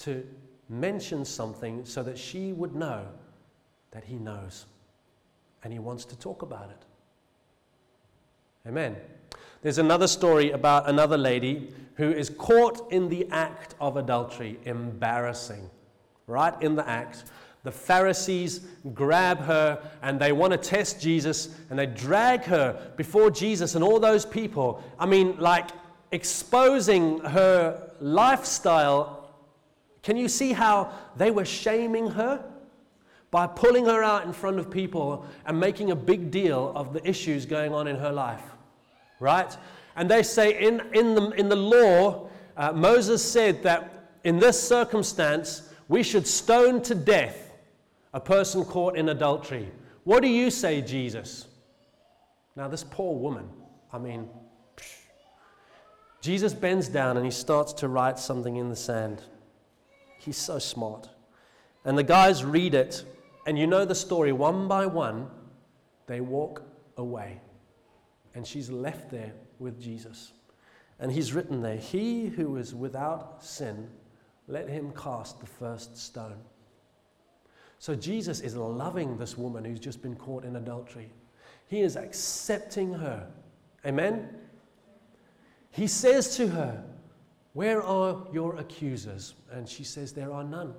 to 0.00 0.26
mention 0.68 1.24
something 1.24 1.84
so 1.84 2.02
that 2.02 2.18
she 2.18 2.52
would 2.52 2.74
know 2.74 3.06
that 3.90 4.04
he 4.04 4.16
knows 4.16 4.66
and 5.64 5.72
he 5.72 5.78
wants 5.78 6.04
to 6.06 6.18
talk 6.18 6.42
about 6.42 6.70
it. 6.70 6.84
Amen. 8.68 8.96
There's 9.62 9.78
another 9.78 10.06
story 10.06 10.50
about 10.50 10.88
another 10.88 11.16
lady 11.16 11.72
who 11.94 12.10
is 12.10 12.30
caught 12.30 12.92
in 12.92 13.08
the 13.08 13.26
act 13.30 13.74
of 13.80 13.96
adultery, 13.96 14.58
embarrassing, 14.64 15.68
right 16.26 16.60
in 16.62 16.76
the 16.76 16.88
act. 16.88 17.24
The 17.64 17.72
Pharisees 17.72 18.60
grab 18.94 19.40
her 19.40 19.82
and 20.02 20.20
they 20.20 20.32
want 20.32 20.52
to 20.52 20.58
test 20.58 21.00
Jesus 21.00 21.54
and 21.70 21.78
they 21.78 21.86
drag 21.86 22.44
her 22.44 22.92
before 22.96 23.30
Jesus 23.30 23.74
and 23.74 23.82
all 23.82 23.98
those 23.98 24.24
people. 24.24 24.82
I 24.98 25.06
mean, 25.06 25.38
like 25.38 25.70
exposing 26.12 27.20
her 27.20 27.90
lifestyle. 28.00 29.30
Can 30.02 30.16
you 30.16 30.28
see 30.28 30.52
how 30.52 30.92
they 31.16 31.30
were 31.30 31.44
shaming 31.44 32.10
her? 32.12 32.44
By 33.30 33.46
pulling 33.46 33.84
her 33.84 34.02
out 34.02 34.24
in 34.24 34.32
front 34.32 34.58
of 34.58 34.70
people 34.70 35.26
and 35.44 35.60
making 35.60 35.90
a 35.90 35.96
big 35.96 36.30
deal 36.30 36.72
of 36.74 36.94
the 36.94 37.06
issues 37.06 37.44
going 37.44 37.74
on 37.74 37.86
in 37.86 37.96
her 37.96 38.12
life. 38.12 38.42
Right? 39.20 39.54
And 39.96 40.10
they 40.10 40.22
say 40.22 40.64
in, 40.64 40.80
in, 40.94 41.14
the, 41.14 41.30
in 41.32 41.48
the 41.48 41.56
law, 41.56 42.30
uh, 42.56 42.72
Moses 42.72 43.22
said 43.22 43.62
that 43.64 44.12
in 44.24 44.38
this 44.38 44.62
circumstance, 44.62 45.68
we 45.88 46.02
should 46.02 46.26
stone 46.26 46.80
to 46.82 46.94
death 46.94 47.47
a 48.12 48.20
person 48.20 48.64
caught 48.64 48.96
in 48.96 49.08
adultery. 49.08 49.70
What 50.04 50.22
do 50.22 50.28
you 50.28 50.50
say, 50.50 50.80
Jesus? 50.80 51.46
Now, 52.56 52.68
this 52.68 52.84
poor 52.84 53.18
woman, 53.18 53.48
I 53.92 53.98
mean, 53.98 54.28
psh. 54.76 54.96
Jesus 56.20 56.54
bends 56.54 56.88
down 56.88 57.16
and 57.16 57.24
he 57.24 57.30
starts 57.30 57.72
to 57.74 57.88
write 57.88 58.18
something 58.18 58.56
in 58.56 58.68
the 58.68 58.76
sand. 58.76 59.22
He's 60.18 60.36
so 60.36 60.58
smart. 60.58 61.08
And 61.84 61.96
the 61.96 62.02
guys 62.02 62.44
read 62.44 62.74
it, 62.74 63.04
and 63.46 63.58
you 63.58 63.66
know 63.66 63.84
the 63.84 63.94
story. 63.94 64.32
One 64.32 64.66
by 64.68 64.86
one, 64.86 65.28
they 66.06 66.20
walk 66.20 66.62
away. 66.96 67.40
and 68.34 68.46
she's 68.46 68.70
left 68.70 69.10
there 69.10 69.32
with 69.58 69.80
Jesus. 69.80 70.32
And 71.00 71.10
he's 71.10 71.32
written 71.32 71.62
there, 71.62 71.76
He 71.76 72.28
who 72.28 72.56
is 72.56 72.74
without 72.74 73.42
sin, 73.42 73.88
let 74.46 74.68
him 74.68 74.92
cast 74.92 75.40
the 75.40 75.46
first 75.46 75.96
stone. 75.96 76.38
So 77.78 77.94
Jesus 77.94 78.40
is 78.40 78.56
loving 78.56 79.16
this 79.16 79.38
woman 79.38 79.64
who's 79.64 79.80
just 79.80 80.02
been 80.02 80.16
caught 80.16 80.44
in 80.44 80.56
adultery. 80.56 81.10
He 81.66 81.80
is 81.80 81.96
accepting 81.96 82.92
her. 82.92 83.26
Amen? 83.86 84.28
He 85.70 85.86
says 85.86 86.36
to 86.36 86.48
her, 86.48 86.82
Where 87.52 87.82
are 87.82 88.26
your 88.32 88.56
accusers? 88.56 89.34
And 89.52 89.68
she 89.68 89.84
says, 89.84 90.12
There 90.12 90.32
are 90.32 90.44
none. 90.44 90.74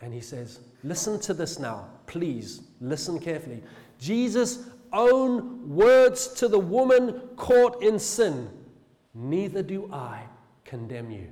And 0.00 0.12
he 0.12 0.20
says, 0.20 0.60
Listen 0.84 1.18
to 1.20 1.34
this 1.34 1.58
now. 1.58 1.88
Please 2.06 2.62
listen 2.80 3.18
carefully. 3.18 3.62
Jesus' 3.98 4.68
own 4.92 5.68
words 5.68 6.28
to 6.34 6.48
the 6.48 6.58
woman 6.58 7.20
caught 7.36 7.82
in 7.82 7.98
sin 7.98 8.48
Neither 9.14 9.62
do 9.62 9.90
I 9.92 10.24
condemn 10.64 11.10
you. 11.10 11.28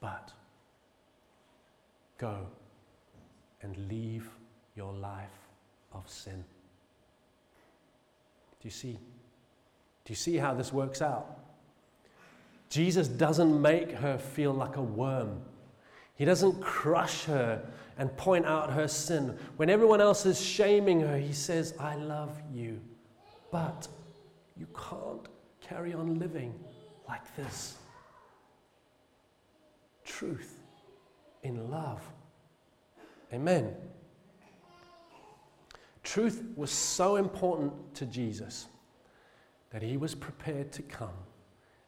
But 0.00 0.32
go 2.18 2.46
and 3.62 3.76
leave 3.88 4.28
your 4.74 4.92
life 4.92 5.48
of 5.92 6.08
sin. 6.08 6.44
Do 8.60 8.68
you 8.68 8.70
see? 8.70 8.92
Do 8.92 10.12
you 10.12 10.14
see 10.14 10.36
how 10.36 10.54
this 10.54 10.72
works 10.72 11.02
out? 11.02 11.38
Jesus 12.68 13.08
doesn't 13.08 13.60
make 13.60 13.92
her 13.92 14.18
feel 14.18 14.52
like 14.52 14.76
a 14.76 14.82
worm. 14.82 15.40
He 16.14 16.24
doesn't 16.24 16.60
crush 16.60 17.24
her 17.24 17.62
and 17.98 18.14
point 18.16 18.46
out 18.46 18.72
her 18.72 18.88
sin. 18.88 19.38
When 19.56 19.70
everyone 19.70 20.00
else 20.00 20.26
is 20.26 20.40
shaming 20.40 21.00
her, 21.00 21.18
he 21.18 21.32
says, 21.32 21.74
I 21.78 21.96
love 21.96 22.40
you. 22.52 22.80
But 23.50 23.88
you 24.56 24.66
can't 24.74 25.26
carry 25.60 25.92
on 25.94 26.18
living 26.18 26.54
like 27.08 27.36
this. 27.36 27.76
Truth 30.04 30.55
in 31.46 31.70
love. 31.70 32.00
Amen. 33.32 33.74
Truth 36.02 36.44
was 36.54 36.70
so 36.70 37.16
important 37.16 37.72
to 37.94 38.06
Jesus 38.06 38.66
that 39.70 39.82
he 39.82 39.96
was 39.96 40.14
prepared 40.14 40.70
to 40.72 40.82
come 40.82 41.16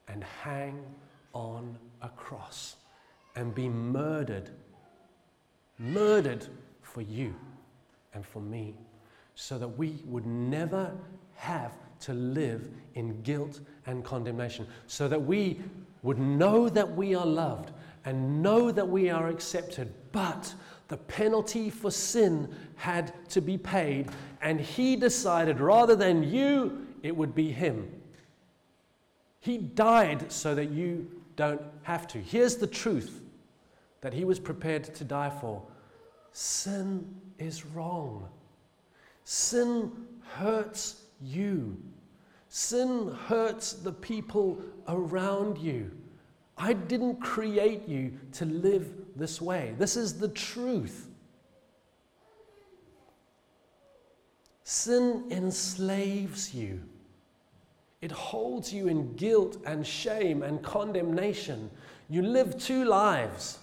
and 0.08 0.24
hang 0.24 0.82
on 1.32 1.78
a 2.02 2.08
cross 2.08 2.76
and 3.36 3.54
be 3.54 3.68
murdered, 3.68 4.50
murdered 5.78 6.46
for 6.82 7.02
you 7.02 7.34
and 8.14 8.26
for 8.26 8.40
me, 8.40 8.74
so 9.34 9.58
that 9.58 9.68
we 9.68 10.02
would 10.06 10.26
never 10.26 10.92
have 11.34 11.72
to 12.00 12.12
live 12.12 12.68
in 12.94 13.22
guilt 13.22 13.60
and 13.86 14.04
condemnation, 14.04 14.66
so 14.86 15.06
that 15.06 15.20
we 15.20 15.60
would 16.02 16.18
know 16.18 16.68
that 16.68 16.96
we 16.96 17.14
are 17.14 17.26
loved 17.26 17.70
and 18.08 18.42
know 18.42 18.72
that 18.72 18.88
we 18.88 19.10
are 19.10 19.28
accepted, 19.28 19.92
but 20.12 20.54
the 20.88 20.96
penalty 20.96 21.68
for 21.68 21.90
sin 21.90 22.48
had 22.76 23.12
to 23.28 23.42
be 23.42 23.58
paid, 23.58 24.08
and 24.40 24.58
he 24.58 24.96
decided 24.96 25.60
rather 25.60 25.94
than 25.94 26.22
you, 26.22 26.86
it 27.02 27.14
would 27.14 27.34
be 27.34 27.52
him. 27.52 27.86
He 29.40 29.58
died 29.58 30.32
so 30.32 30.54
that 30.54 30.70
you 30.70 31.06
don't 31.36 31.60
have 31.82 32.06
to. 32.08 32.18
Here's 32.18 32.56
the 32.56 32.66
truth 32.66 33.20
that 34.00 34.14
he 34.14 34.24
was 34.24 34.40
prepared 34.40 34.84
to 34.94 35.04
die 35.04 35.30
for 35.38 35.62
sin 36.32 37.14
is 37.38 37.66
wrong. 37.66 38.26
Sin 39.24 39.92
hurts 40.22 41.02
you. 41.20 41.76
Sin 42.48 43.14
hurts 43.26 43.74
the 43.74 43.92
people 43.92 44.62
around 44.86 45.58
you. 45.58 45.90
I 46.58 46.72
didn't 46.72 47.20
create 47.20 47.86
you 47.88 48.18
to 48.32 48.44
live 48.44 48.90
this 49.14 49.40
way. 49.40 49.74
This 49.78 49.96
is 49.96 50.18
the 50.18 50.28
truth. 50.28 51.06
Sin 54.64 55.24
enslaves 55.30 56.52
you. 56.52 56.82
It 58.00 58.10
holds 58.10 58.72
you 58.72 58.88
in 58.88 59.14
guilt 59.14 59.58
and 59.64 59.86
shame 59.86 60.42
and 60.42 60.62
condemnation. 60.62 61.70
You 62.08 62.22
live 62.22 62.58
two 62.58 62.84
lives 62.84 63.58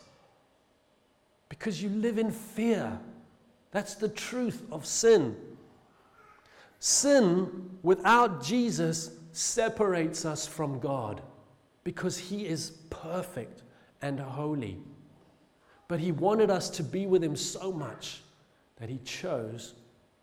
because 1.49 1.84
you 1.84 1.89
live 1.89 2.17
in 2.17 2.31
fear. 2.31 2.97
That's 3.71 3.95
the 3.95 4.10
truth 4.10 4.63
of 4.71 4.86
sin. 4.86 5.36
Sin 6.79 7.69
without 7.84 8.43
Jesus 8.43 9.12
separates 9.31 10.23
us 10.23 10.47
from 10.47 10.79
God 10.79 11.21
because 11.86 12.17
He 12.17 12.45
is 12.45 12.71
perfect 12.89 13.63
and 14.02 14.19
holy. 14.19 14.78
But 15.88 16.02
He 16.02 16.12
wanted 16.12 16.52
us 16.52 16.69
to 16.71 16.84
be 16.84 17.06
with 17.06 17.24
Him 17.24 17.38
so 17.38 17.71
much 17.71 18.21
that 18.76 18.89
He 18.89 19.00
chose 19.06 19.76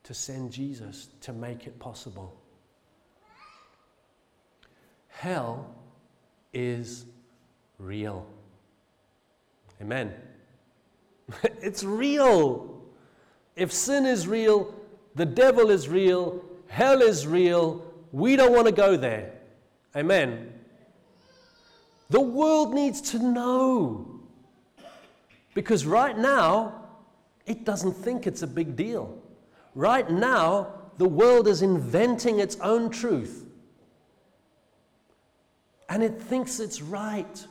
to 0.02 0.12
send 0.12 0.52
Jesus 0.52 1.08
to 1.22 1.32
make 1.32 1.66
it 1.66 1.78
possible. 1.78 2.36
Hell 5.08 5.74
is 6.52 7.06
real. 7.78 8.26
Amen. 9.80 10.12
it's 11.62 11.84
real. 11.84 12.82
If 13.54 13.72
sin 13.72 14.04
is 14.04 14.26
real, 14.26 14.74
the 15.14 15.26
devil 15.26 15.70
is 15.70 15.88
real, 15.88 16.44
hell 16.66 17.02
is 17.02 17.26
real, 17.26 17.84
we 18.10 18.34
don't 18.34 18.52
want 18.52 18.66
to 18.66 18.72
go 18.72 18.96
there. 18.96 19.32
Amen. 19.94 20.51
The 22.12 22.20
world 22.20 22.74
needs 22.74 23.00
to 23.12 23.18
know. 23.18 24.20
Because 25.54 25.86
right 25.86 26.16
now, 26.16 26.88
it 27.46 27.64
doesn't 27.64 27.94
think 27.94 28.26
it's 28.26 28.42
a 28.42 28.46
big 28.46 28.76
deal. 28.76 29.18
Right 29.74 30.10
now, 30.10 30.74
the 30.98 31.08
world 31.08 31.48
is 31.48 31.62
inventing 31.62 32.38
its 32.38 32.58
own 32.60 32.90
truth. 32.90 33.46
And 35.88 36.02
it 36.02 36.20
thinks 36.20 36.60
it's 36.60 36.82
right. 36.82 37.46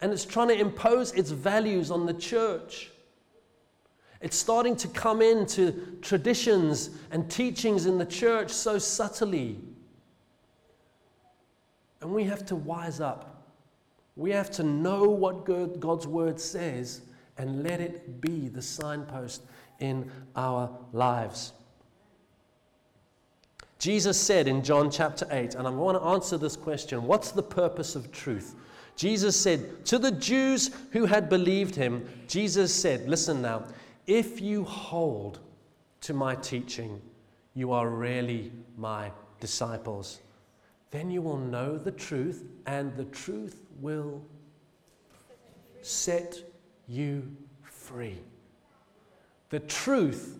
And 0.00 0.10
it's 0.10 0.24
trying 0.24 0.48
to 0.48 0.58
impose 0.58 1.12
its 1.12 1.30
values 1.30 1.90
on 1.90 2.06
the 2.06 2.14
church. 2.14 2.90
It's 4.22 4.38
starting 4.38 4.74
to 4.76 4.88
come 4.88 5.20
into 5.20 5.98
traditions 6.00 6.90
and 7.10 7.30
teachings 7.30 7.84
in 7.84 7.98
the 7.98 8.06
church 8.06 8.50
so 8.50 8.78
subtly. 8.78 9.58
And 12.00 12.12
we 12.12 12.24
have 12.24 12.46
to 12.46 12.56
wise 12.56 13.00
up. 13.00 13.44
We 14.16 14.30
have 14.32 14.50
to 14.52 14.62
know 14.62 15.04
what 15.04 15.44
God's 15.80 16.06
word 16.06 16.40
says 16.40 17.02
and 17.36 17.62
let 17.62 17.80
it 17.80 18.20
be 18.20 18.48
the 18.48 18.62
signpost 18.62 19.42
in 19.78 20.10
our 20.34 20.70
lives. 20.92 21.52
Jesus 23.78 24.20
said 24.20 24.48
in 24.48 24.64
John 24.64 24.90
chapter 24.90 25.26
8, 25.30 25.54
and 25.54 25.66
I 25.66 25.70
want 25.70 25.96
to 25.98 26.04
answer 26.04 26.36
this 26.36 26.56
question 26.56 27.04
what's 27.04 27.30
the 27.30 27.42
purpose 27.42 27.94
of 27.94 28.10
truth? 28.10 28.56
Jesus 28.96 29.40
said 29.40 29.86
to 29.86 29.98
the 30.00 30.10
Jews 30.10 30.70
who 30.90 31.06
had 31.06 31.28
believed 31.28 31.76
him, 31.76 32.08
Jesus 32.26 32.74
said, 32.74 33.08
Listen 33.08 33.40
now, 33.40 33.64
if 34.08 34.40
you 34.40 34.64
hold 34.64 35.38
to 36.00 36.12
my 36.12 36.34
teaching, 36.34 37.00
you 37.54 37.70
are 37.70 37.88
really 37.88 38.50
my 38.76 39.12
disciples 39.38 40.18
then 40.90 41.10
you 41.10 41.20
will 41.20 41.38
know 41.38 41.76
the 41.76 41.92
truth, 41.92 42.44
and 42.66 42.96
the 42.96 43.04
truth 43.06 43.66
will 43.80 44.22
set 45.82 46.38
you 46.86 47.24
free. 47.62 48.18
The 49.50 49.60
truth, 49.60 50.38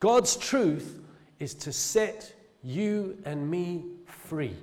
God's 0.00 0.36
truth, 0.36 1.00
is 1.38 1.54
to 1.54 1.72
set 1.72 2.32
you 2.62 3.18
and 3.24 3.50
me 3.50 3.84
free. 4.06 4.56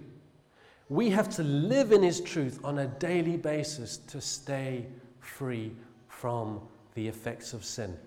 We 0.89 1.09
have 1.09 1.29
to 1.35 1.43
live 1.43 1.91
in 1.91 2.03
His 2.03 2.21
truth 2.21 2.59
on 2.63 2.79
a 2.79 2.88
daily 2.88 3.38
basis 3.38 3.97
to 3.97 4.21
stay 4.21 4.85
free 5.19 5.71
from 6.07 6.61
the 6.93 7.07
effects 7.07 7.53
of 7.53 7.65
sin. 7.65 7.97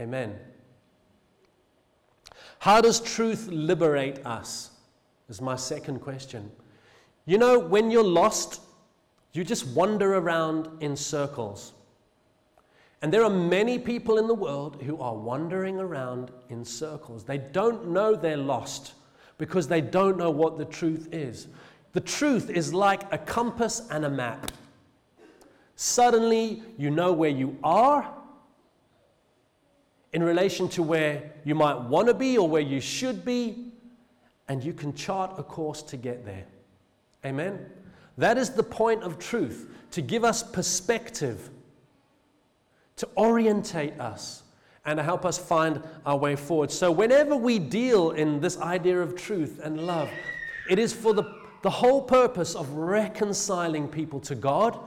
Amen. 0.00 0.34
How 2.58 2.80
does 2.80 3.00
truth 3.00 3.48
liberate 3.48 4.24
us? 4.24 4.70
Is 5.28 5.40
my 5.40 5.56
second 5.56 6.00
question. 6.00 6.50
You 7.26 7.38
know, 7.38 7.58
when 7.58 7.90
you're 7.90 8.04
lost, 8.04 8.60
you 9.32 9.44
just 9.44 9.66
wander 9.68 10.14
around 10.14 10.68
in 10.80 10.96
circles. 10.96 11.72
And 13.02 13.12
there 13.12 13.24
are 13.24 13.30
many 13.30 13.78
people 13.78 14.18
in 14.18 14.26
the 14.26 14.34
world 14.34 14.80
who 14.82 14.98
are 15.00 15.14
wandering 15.14 15.78
around 15.78 16.30
in 16.48 16.64
circles. 16.64 17.24
They 17.24 17.38
don't 17.38 17.88
know 17.88 18.14
they're 18.14 18.36
lost 18.36 18.94
because 19.36 19.68
they 19.68 19.80
don't 19.80 20.16
know 20.16 20.30
what 20.30 20.56
the 20.56 20.64
truth 20.64 21.08
is. 21.12 21.48
The 21.92 22.00
truth 22.00 22.50
is 22.50 22.72
like 22.72 23.12
a 23.12 23.18
compass 23.18 23.82
and 23.90 24.04
a 24.04 24.10
map. 24.10 24.52
Suddenly, 25.76 26.62
you 26.78 26.90
know 26.90 27.12
where 27.12 27.30
you 27.30 27.58
are 27.62 28.10
in 30.12 30.22
relation 30.22 30.68
to 30.70 30.82
where 30.82 31.32
you 31.44 31.54
might 31.54 31.78
want 31.78 32.06
to 32.08 32.14
be 32.14 32.38
or 32.38 32.48
where 32.48 32.62
you 32.62 32.80
should 32.80 33.24
be, 33.24 33.72
and 34.48 34.62
you 34.62 34.72
can 34.72 34.94
chart 34.94 35.34
a 35.38 35.42
course 35.42 35.82
to 35.82 35.96
get 35.96 36.24
there. 36.24 36.44
Amen? 37.24 37.66
That 38.18 38.38
is 38.38 38.50
the 38.50 38.62
point 38.62 39.02
of 39.02 39.18
truth 39.18 39.70
to 39.92 40.02
give 40.02 40.24
us 40.24 40.42
perspective, 40.42 41.50
to 42.96 43.08
orientate 43.16 43.98
us, 43.98 44.42
and 44.84 44.98
to 44.98 45.02
help 45.02 45.24
us 45.24 45.38
find 45.38 45.82
our 46.04 46.16
way 46.16 46.36
forward. 46.36 46.70
So, 46.70 46.90
whenever 46.90 47.36
we 47.36 47.58
deal 47.58 48.10
in 48.10 48.40
this 48.40 48.58
idea 48.58 49.00
of 49.00 49.16
truth 49.16 49.60
and 49.62 49.86
love, 49.86 50.10
it 50.68 50.78
is 50.78 50.92
for 50.92 51.14
the, 51.14 51.24
the 51.62 51.70
whole 51.70 52.02
purpose 52.02 52.54
of 52.54 52.70
reconciling 52.70 53.88
people 53.88 54.20
to 54.20 54.34
God 54.34 54.78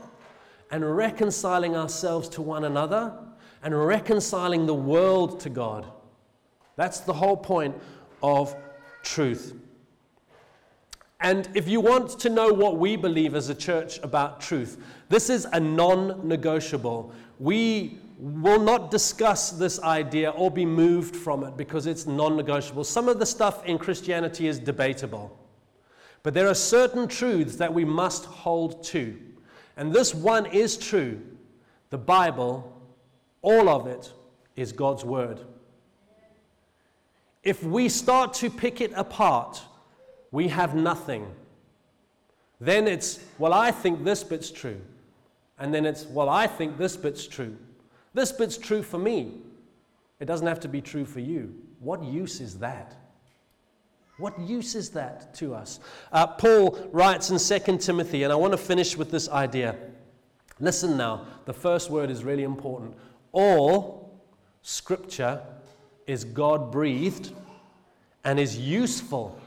and 0.70 0.96
reconciling 0.96 1.76
ourselves 1.76 2.28
to 2.30 2.42
one 2.42 2.64
another 2.64 3.12
and 3.62 3.86
reconciling 3.86 4.66
the 4.66 4.74
world 4.74 5.40
to 5.40 5.50
God. 5.50 5.86
That's 6.76 7.00
the 7.00 7.12
whole 7.12 7.36
point 7.36 7.74
of 8.22 8.54
truth. 9.08 9.54
And 11.20 11.48
if 11.54 11.68
you 11.68 11.80
want 11.80 12.20
to 12.20 12.28
know 12.28 12.52
what 12.52 12.76
we 12.76 12.94
believe 12.94 13.34
as 13.34 13.48
a 13.48 13.54
church 13.54 13.98
about 14.02 14.40
truth, 14.40 14.80
this 15.08 15.30
is 15.30 15.46
a 15.52 15.58
non 15.58 16.26
negotiable. 16.26 17.12
We 17.40 17.98
will 18.18 18.60
not 18.60 18.90
discuss 18.90 19.50
this 19.50 19.80
idea 19.80 20.30
or 20.30 20.50
be 20.50 20.66
moved 20.66 21.16
from 21.16 21.44
it 21.44 21.56
because 21.56 21.86
it's 21.86 22.06
non 22.06 22.36
negotiable. 22.36 22.84
Some 22.84 23.08
of 23.08 23.18
the 23.18 23.26
stuff 23.26 23.64
in 23.64 23.78
Christianity 23.78 24.46
is 24.46 24.58
debatable. 24.58 25.36
But 26.22 26.34
there 26.34 26.48
are 26.48 26.54
certain 26.54 27.08
truths 27.08 27.56
that 27.56 27.72
we 27.72 27.84
must 27.84 28.24
hold 28.26 28.84
to. 28.84 29.18
And 29.76 29.92
this 29.92 30.14
one 30.14 30.46
is 30.46 30.76
true. 30.76 31.20
The 31.90 31.98
Bible, 31.98 32.80
all 33.42 33.68
of 33.68 33.86
it, 33.86 34.12
is 34.56 34.72
God's 34.72 35.04
Word. 35.04 35.40
If 37.42 37.62
we 37.62 37.88
start 37.88 38.34
to 38.34 38.50
pick 38.50 38.80
it 38.80 38.92
apart, 38.94 39.62
we 40.30 40.48
have 40.48 40.74
nothing. 40.74 41.26
Then 42.60 42.88
it's, 42.88 43.20
well, 43.38 43.52
I 43.52 43.70
think 43.70 44.04
this 44.04 44.24
bit's 44.24 44.50
true. 44.50 44.80
And 45.58 45.72
then 45.72 45.86
it's, 45.86 46.06
well, 46.06 46.28
I 46.28 46.46
think 46.46 46.76
this 46.76 46.96
bit's 46.96 47.26
true. 47.26 47.56
This 48.14 48.32
bit's 48.32 48.58
true 48.58 48.82
for 48.82 48.98
me. 48.98 49.34
It 50.20 50.26
doesn't 50.26 50.46
have 50.46 50.60
to 50.60 50.68
be 50.68 50.80
true 50.80 51.04
for 51.04 51.20
you. 51.20 51.54
What 51.80 52.02
use 52.02 52.40
is 52.40 52.58
that? 52.58 52.96
What 54.18 54.38
use 54.40 54.74
is 54.74 54.90
that 54.90 55.32
to 55.34 55.54
us? 55.54 55.78
Uh, 56.10 56.26
Paul 56.26 56.88
writes 56.92 57.30
in 57.30 57.38
2 57.38 57.78
Timothy, 57.78 58.24
and 58.24 58.32
I 58.32 58.36
want 58.36 58.52
to 58.52 58.58
finish 58.58 58.96
with 58.96 59.12
this 59.12 59.28
idea. 59.28 59.76
Listen 60.58 60.96
now, 60.96 61.26
the 61.44 61.52
first 61.52 61.88
word 61.88 62.10
is 62.10 62.24
really 62.24 62.42
important. 62.42 62.96
All 63.30 64.20
scripture 64.62 65.40
is 66.08 66.24
God 66.24 66.72
breathed 66.72 67.32
and 68.24 68.40
is 68.40 68.58
useful. 68.58 69.38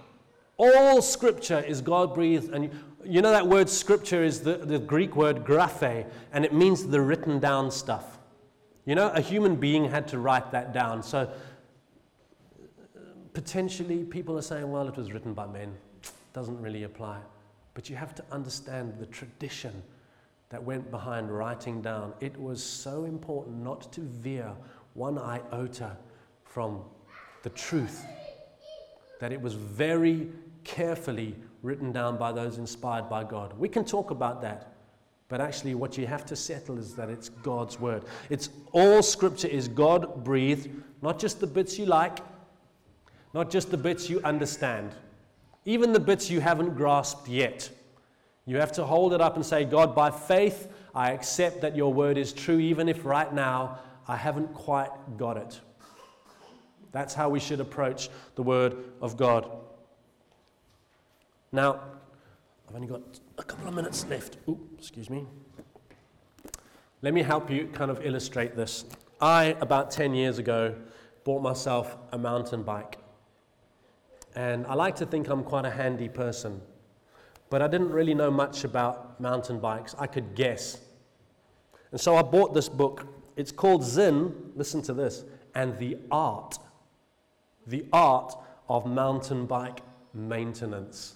All 0.57 1.01
scripture 1.01 1.59
is 1.59 1.81
God 1.81 2.13
breathed. 2.13 2.53
And 2.53 2.71
you 3.03 3.21
know 3.21 3.31
that 3.31 3.47
word 3.47 3.67
scripture 3.67 4.23
is 4.23 4.41
the, 4.41 4.57
the 4.57 4.79
Greek 4.79 5.15
word 5.15 5.43
graphe, 5.43 6.05
and 6.31 6.45
it 6.45 6.53
means 6.53 6.85
the 6.85 7.01
written 7.01 7.39
down 7.39 7.71
stuff. 7.71 8.19
You 8.85 8.95
know, 8.95 9.09
a 9.09 9.21
human 9.21 9.55
being 9.55 9.89
had 9.89 10.07
to 10.09 10.19
write 10.19 10.51
that 10.51 10.71
down. 10.71 11.03
So 11.03 11.29
potentially 13.33 14.03
people 14.03 14.37
are 14.37 14.43
saying, 14.43 14.69
well, 14.69 14.87
it 14.87 14.95
was 14.95 15.11
written 15.11 15.33
by 15.33 15.47
men. 15.47 15.75
Doesn't 16.33 16.61
really 16.61 16.83
apply. 16.83 17.17
But 17.73 17.89
you 17.89 17.95
have 17.95 18.13
to 18.15 18.23
understand 18.31 18.95
the 18.99 19.05
tradition 19.07 19.81
that 20.49 20.63
went 20.63 20.91
behind 20.91 21.31
writing 21.31 21.81
down. 21.81 22.13
It 22.19 22.39
was 22.39 22.63
so 22.63 23.05
important 23.05 23.63
not 23.63 23.91
to 23.93 24.01
veer 24.01 24.51
one 24.93 25.17
iota 25.17 25.97
from 26.51 26.81
the 27.43 27.49
truth, 27.49 28.05
that 29.19 29.31
it 29.31 29.41
was 29.41 29.53
very 29.53 30.29
carefully 30.63 31.35
written 31.63 31.91
down 31.91 32.17
by 32.17 32.31
those 32.31 32.57
inspired 32.57 33.09
by 33.09 33.23
God. 33.23 33.57
We 33.57 33.69
can 33.69 33.85
talk 33.85 34.11
about 34.11 34.41
that. 34.41 34.73
But 35.29 35.39
actually, 35.39 35.75
what 35.75 35.97
you 35.97 36.05
have 36.07 36.25
to 36.25 36.35
settle 36.35 36.77
is 36.77 36.93
that 36.95 37.09
it's 37.09 37.29
God's 37.29 37.79
word. 37.79 38.03
It's 38.29 38.49
all 38.73 39.01
scripture 39.01 39.47
is 39.47 39.69
God 39.69 40.25
breathed, 40.25 40.69
not 41.01 41.19
just 41.19 41.39
the 41.39 41.47
bits 41.47 41.79
you 41.79 41.85
like, 41.85 42.19
not 43.33 43.49
just 43.49 43.71
the 43.71 43.77
bits 43.77 44.09
you 44.09 44.19
understand, 44.25 44.93
even 45.63 45.93
the 45.93 46.01
bits 46.01 46.29
you 46.29 46.41
haven't 46.41 46.75
grasped 46.75 47.29
yet. 47.29 47.69
You 48.45 48.57
have 48.57 48.73
to 48.73 48.83
hold 48.83 49.13
it 49.13 49.21
up 49.21 49.37
and 49.37 49.45
say, 49.45 49.63
God, 49.63 49.95
by 49.95 50.11
faith, 50.11 50.67
I 50.93 51.11
accept 51.11 51.61
that 51.61 51.77
your 51.77 51.93
word 51.93 52.17
is 52.17 52.33
true, 52.33 52.59
even 52.59 52.89
if 52.89 53.05
right 53.05 53.33
now 53.33 53.79
I 54.09 54.17
haven't 54.17 54.53
quite 54.53 54.89
got 55.17 55.37
it. 55.37 55.61
That's 56.91 57.13
how 57.13 57.29
we 57.29 57.39
should 57.39 57.59
approach 57.59 58.09
the 58.35 58.43
word 58.43 58.75
of 59.01 59.17
God. 59.17 59.49
Now, 61.51 61.81
I've 62.67 62.75
only 62.75 62.87
got 62.87 63.01
a 63.37 63.43
couple 63.43 63.67
of 63.67 63.73
minutes 63.73 64.05
left. 64.09 64.37
Ooh, 64.47 64.59
excuse 64.77 65.09
me. 65.09 65.25
Let 67.01 67.13
me 67.13 67.23
help 67.23 67.49
you 67.49 67.67
kind 67.73 67.91
of 67.91 68.05
illustrate 68.05 68.55
this. 68.55 68.85
I, 69.19 69.55
about 69.59 69.91
10 69.91 70.13
years 70.13 70.37
ago, 70.37 70.75
bought 71.23 71.41
myself 71.41 71.97
a 72.11 72.17
mountain 72.17 72.63
bike. 72.63 72.97
And 74.35 74.65
I 74.67 74.75
like 74.75 74.95
to 74.97 75.05
think 75.05 75.27
I'm 75.27 75.43
quite 75.43 75.65
a 75.65 75.69
handy 75.69 76.07
person. 76.07 76.61
But 77.49 77.61
I 77.61 77.67
didn't 77.67 77.89
really 77.89 78.13
know 78.13 78.31
much 78.31 78.63
about 78.63 79.19
mountain 79.19 79.59
bikes. 79.59 79.93
I 79.99 80.07
could 80.07 80.35
guess. 80.35 80.79
And 81.91 81.99
so 81.99 82.15
I 82.15 82.21
bought 82.21 82.53
this 82.53 82.69
book. 82.69 83.05
It's 83.35 83.51
called 83.51 83.83
Zen, 83.83 84.33
listen 84.55 84.81
to 84.83 84.93
this, 84.93 85.25
and 85.53 85.77
the 85.77 85.97
art. 86.09 86.57
The 87.67 87.85
art 87.93 88.35
of 88.69 88.85
mountain 88.85 89.45
bike 89.45 89.81
maintenance. 90.13 91.15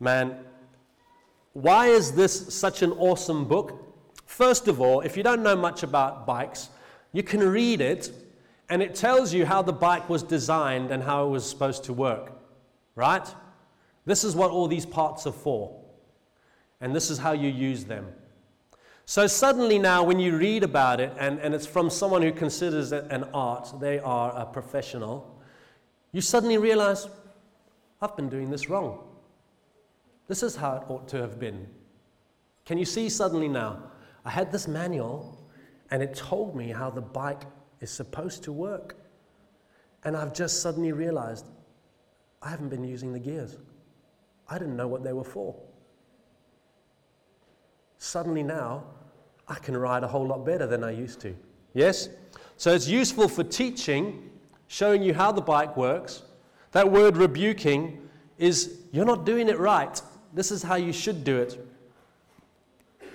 Man, 0.00 0.38
why 1.52 1.88
is 1.88 2.12
this 2.12 2.54
such 2.54 2.82
an 2.82 2.92
awesome 2.92 3.44
book? 3.44 3.94
First 4.26 4.68
of 4.68 4.80
all, 4.80 5.00
if 5.00 5.16
you 5.16 5.22
don't 5.22 5.42
know 5.42 5.56
much 5.56 5.82
about 5.82 6.26
bikes, 6.26 6.70
you 7.12 7.22
can 7.22 7.40
read 7.40 7.80
it 7.80 8.10
and 8.68 8.82
it 8.82 8.94
tells 8.94 9.34
you 9.34 9.44
how 9.44 9.60
the 9.60 9.72
bike 9.72 10.08
was 10.08 10.22
designed 10.22 10.90
and 10.90 11.02
how 11.02 11.26
it 11.26 11.30
was 11.30 11.48
supposed 11.48 11.84
to 11.84 11.92
work, 11.92 12.32
right? 12.94 13.26
This 14.06 14.24
is 14.24 14.34
what 14.34 14.50
all 14.50 14.66
these 14.66 14.86
parts 14.86 15.26
are 15.26 15.32
for, 15.32 15.78
and 16.80 16.94
this 16.94 17.10
is 17.10 17.18
how 17.18 17.32
you 17.32 17.48
use 17.48 17.84
them. 17.84 18.08
So, 19.04 19.26
suddenly 19.26 19.78
now, 19.78 20.04
when 20.04 20.20
you 20.20 20.36
read 20.36 20.62
about 20.62 21.00
it, 21.00 21.12
and, 21.18 21.38
and 21.40 21.54
it's 21.54 21.66
from 21.66 21.90
someone 21.90 22.22
who 22.22 22.32
considers 22.32 22.92
it 22.92 23.04
an 23.10 23.24
art, 23.34 23.72
they 23.80 23.98
are 23.98 24.32
a 24.36 24.46
professional, 24.46 25.42
you 26.12 26.20
suddenly 26.20 26.58
realize, 26.58 27.08
I've 28.00 28.16
been 28.16 28.28
doing 28.28 28.50
this 28.50 28.68
wrong. 28.68 29.00
This 30.28 30.42
is 30.42 30.54
how 30.54 30.76
it 30.76 30.82
ought 30.88 31.08
to 31.08 31.18
have 31.18 31.38
been. 31.38 31.66
Can 32.64 32.78
you 32.78 32.84
see 32.84 33.08
suddenly 33.08 33.48
now? 33.48 33.82
I 34.24 34.30
had 34.30 34.52
this 34.52 34.68
manual, 34.68 35.50
and 35.90 36.02
it 36.02 36.14
told 36.14 36.54
me 36.54 36.68
how 36.68 36.88
the 36.90 37.00
bike 37.00 37.42
is 37.80 37.90
supposed 37.90 38.44
to 38.44 38.52
work. 38.52 38.96
And 40.04 40.16
I've 40.16 40.32
just 40.32 40.62
suddenly 40.62 40.92
realized 40.92 41.46
I 42.40 42.50
haven't 42.50 42.68
been 42.68 42.84
using 42.84 43.12
the 43.12 43.18
gears. 43.18 43.56
I 44.48 44.58
didn't 44.58 44.76
know 44.76 44.88
what 44.88 45.02
they 45.02 45.12
were 45.12 45.24
for. 45.24 45.56
Suddenly 48.02 48.42
now, 48.42 48.82
I 49.46 49.54
can 49.54 49.76
ride 49.76 50.02
a 50.02 50.08
whole 50.08 50.26
lot 50.26 50.44
better 50.44 50.66
than 50.66 50.82
I 50.82 50.90
used 50.90 51.20
to. 51.20 51.36
Yes? 51.72 52.08
So 52.56 52.74
it's 52.74 52.88
useful 52.88 53.28
for 53.28 53.44
teaching, 53.44 54.28
showing 54.66 55.04
you 55.04 55.14
how 55.14 55.30
the 55.30 55.40
bike 55.40 55.76
works. 55.76 56.24
That 56.72 56.90
word 56.90 57.16
rebuking 57.16 58.08
is 58.38 58.78
you're 58.90 59.04
not 59.04 59.24
doing 59.24 59.48
it 59.48 59.56
right. 59.56 60.02
This 60.34 60.50
is 60.50 60.64
how 60.64 60.74
you 60.74 60.92
should 60.92 61.22
do 61.22 61.38
it. 61.38 61.64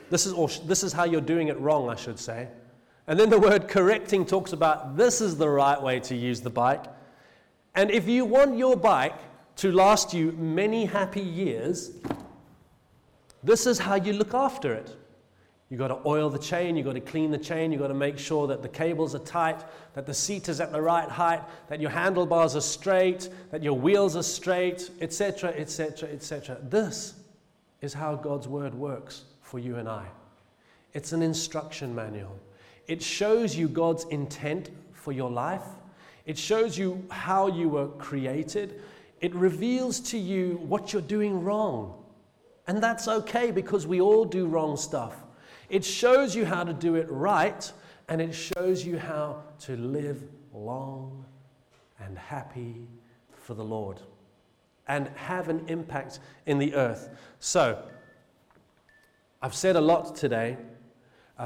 This 0.10 0.26
is, 0.26 0.32
or 0.32 0.48
this 0.66 0.84
is 0.84 0.94
how 0.94 1.04
you're 1.04 1.20
doing 1.20 1.50
it 1.50 1.60
wrong, 1.60 1.90
I 1.90 1.96
should 1.98 2.18
say. 2.18 2.48
And 3.08 3.20
then 3.20 3.30
the 3.30 3.40
word 3.40 3.68
correcting 3.68 4.26
talks 4.26 4.54
about 4.54 4.96
this 4.96 5.20
is 5.20 5.36
the 5.36 5.50
right 5.50 5.82
way 5.82 6.00
to 6.00 6.16
use 6.16 6.40
the 6.40 6.50
bike. 6.50 6.86
And 7.76 7.92
if 7.92 8.08
you 8.08 8.24
want 8.24 8.58
your 8.58 8.78
bike 8.78 9.20
to 9.58 9.70
last 9.70 10.14
you 10.14 10.32
many 10.32 10.86
happy 10.86 11.20
years, 11.20 11.92
this 13.48 13.66
is 13.66 13.80
how 13.80 13.96
you 13.96 14.14
look 14.14 14.34
after 14.34 14.74
it. 14.74 14.96
You've 15.70 15.80
got 15.80 15.88
to 15.88 16.00
oil 16.06 16.30
the 16.30 16.38
chain, 16.40 16.76
you've 16.76 16.86
got 16.86 16.94
to 16.94 17.02
clean 17.02 17.32
the 17.32 17.38
chain, 17.38 17.72
you've 17.72 17.82
got 17.82 17.88
to 17.88 17.94
make 17.94 18.20
sure 18.20 18.46
that 18.48 18.62
the 18.62 18.70
cables 18.70 19.16
are 19.16 19.20
tight, 19.20 19.64
that 19.96 20.06
the 20.06 20.14
seat 20.14 20.48
is 20.50 20.62
at 20.62 20.72
the 20.72 20.82
right 20.82 21.10
height, 21.10 21.42
that 21.68 21.82
your 21.82 21.90
handlebars 21.90 22.56
are 22.56 22.62
straight, 22.62 23.30
that 23.52 23.64
your 23.64 23.74
wheels 23.74 24.16
are 24.16 24.24
straight, 24.24 24.90
etc., 25.02 25.52
etc., 25.52 26.10
etc. 26.10 26.58
This 26.70 27.16
is 27.82 27.94
how 27.94 28.16
God's 28.16 28.48
word 28.48 28.74
works 28.74 29.24
for 29.42 29.60
you 29.60 29.78
and 29.78 29.88
I. 29.88 30.06
It's 30.94 31.14
an 31.14 31.22
instruction 31.22 31.94
manual. 31.96 32.38
It 32.88 33.02
shows 33.02 33.56
you 33.56 33.68
God's 33.68 34.06
intent 34.06 34.72
for 34.94 35.12
your 35.12 35.30
life. 35.30 35.66
It 36.26 36.38
shows 36.38 36.78
you 36.78 37.06
how 37.10 37.48
you 37.48 37.70
were 37.70 37.88
created. 37.88 38.82
It 39.22 39.34
reveals 39.36 40.00
to 40.12 40.18
you 40.18 40.62
what 40.68 40.94
you're 40.94 41.02
doing 41.02 41.44
wrong. 41.44 42.04
And 42.68 42.84
that's 42.84 43.08
okay 43.08 43.52
because 43.52 43.88
we 43.88 44.02
all 44.02 44.26
do 44.26 44.46
wrong 44.46 44.78
stuff. 44.78 45.16
It 45.70 45.84
shows 45.84 46.36
you 46.36 46.46
how 46.46 46.64
to 46.64 46.74
do 46.74 46.96
it 46.96 47.10
right, 47.10 47.72
and 48.10 48.22
it 48.22 48.34
shows 48.34 48.86
you 48.86 48.98
how 48.98 49.44
to 49.60 49.76
live 49.78 50.24
long 50.54 51.26
and 52.00 52.18
happy 52.18 52.88
for 53.32 53.54
the 53.54 53.64
Lord 53.64 54.00
and 54.88 55.10
have 55.16 55.50
an 55.50 55.64
impact 55.68 56.20
in 56.46 56.58
the 56.58 56.74
earth. 56.76 57.10
So, 57.40 57.82
I've 59.42 59.56
said 59.56 59.76
a 59.76 59.82
lot 59.82 60.16
today. 60.16 60.58
Uh, 61.38 61.42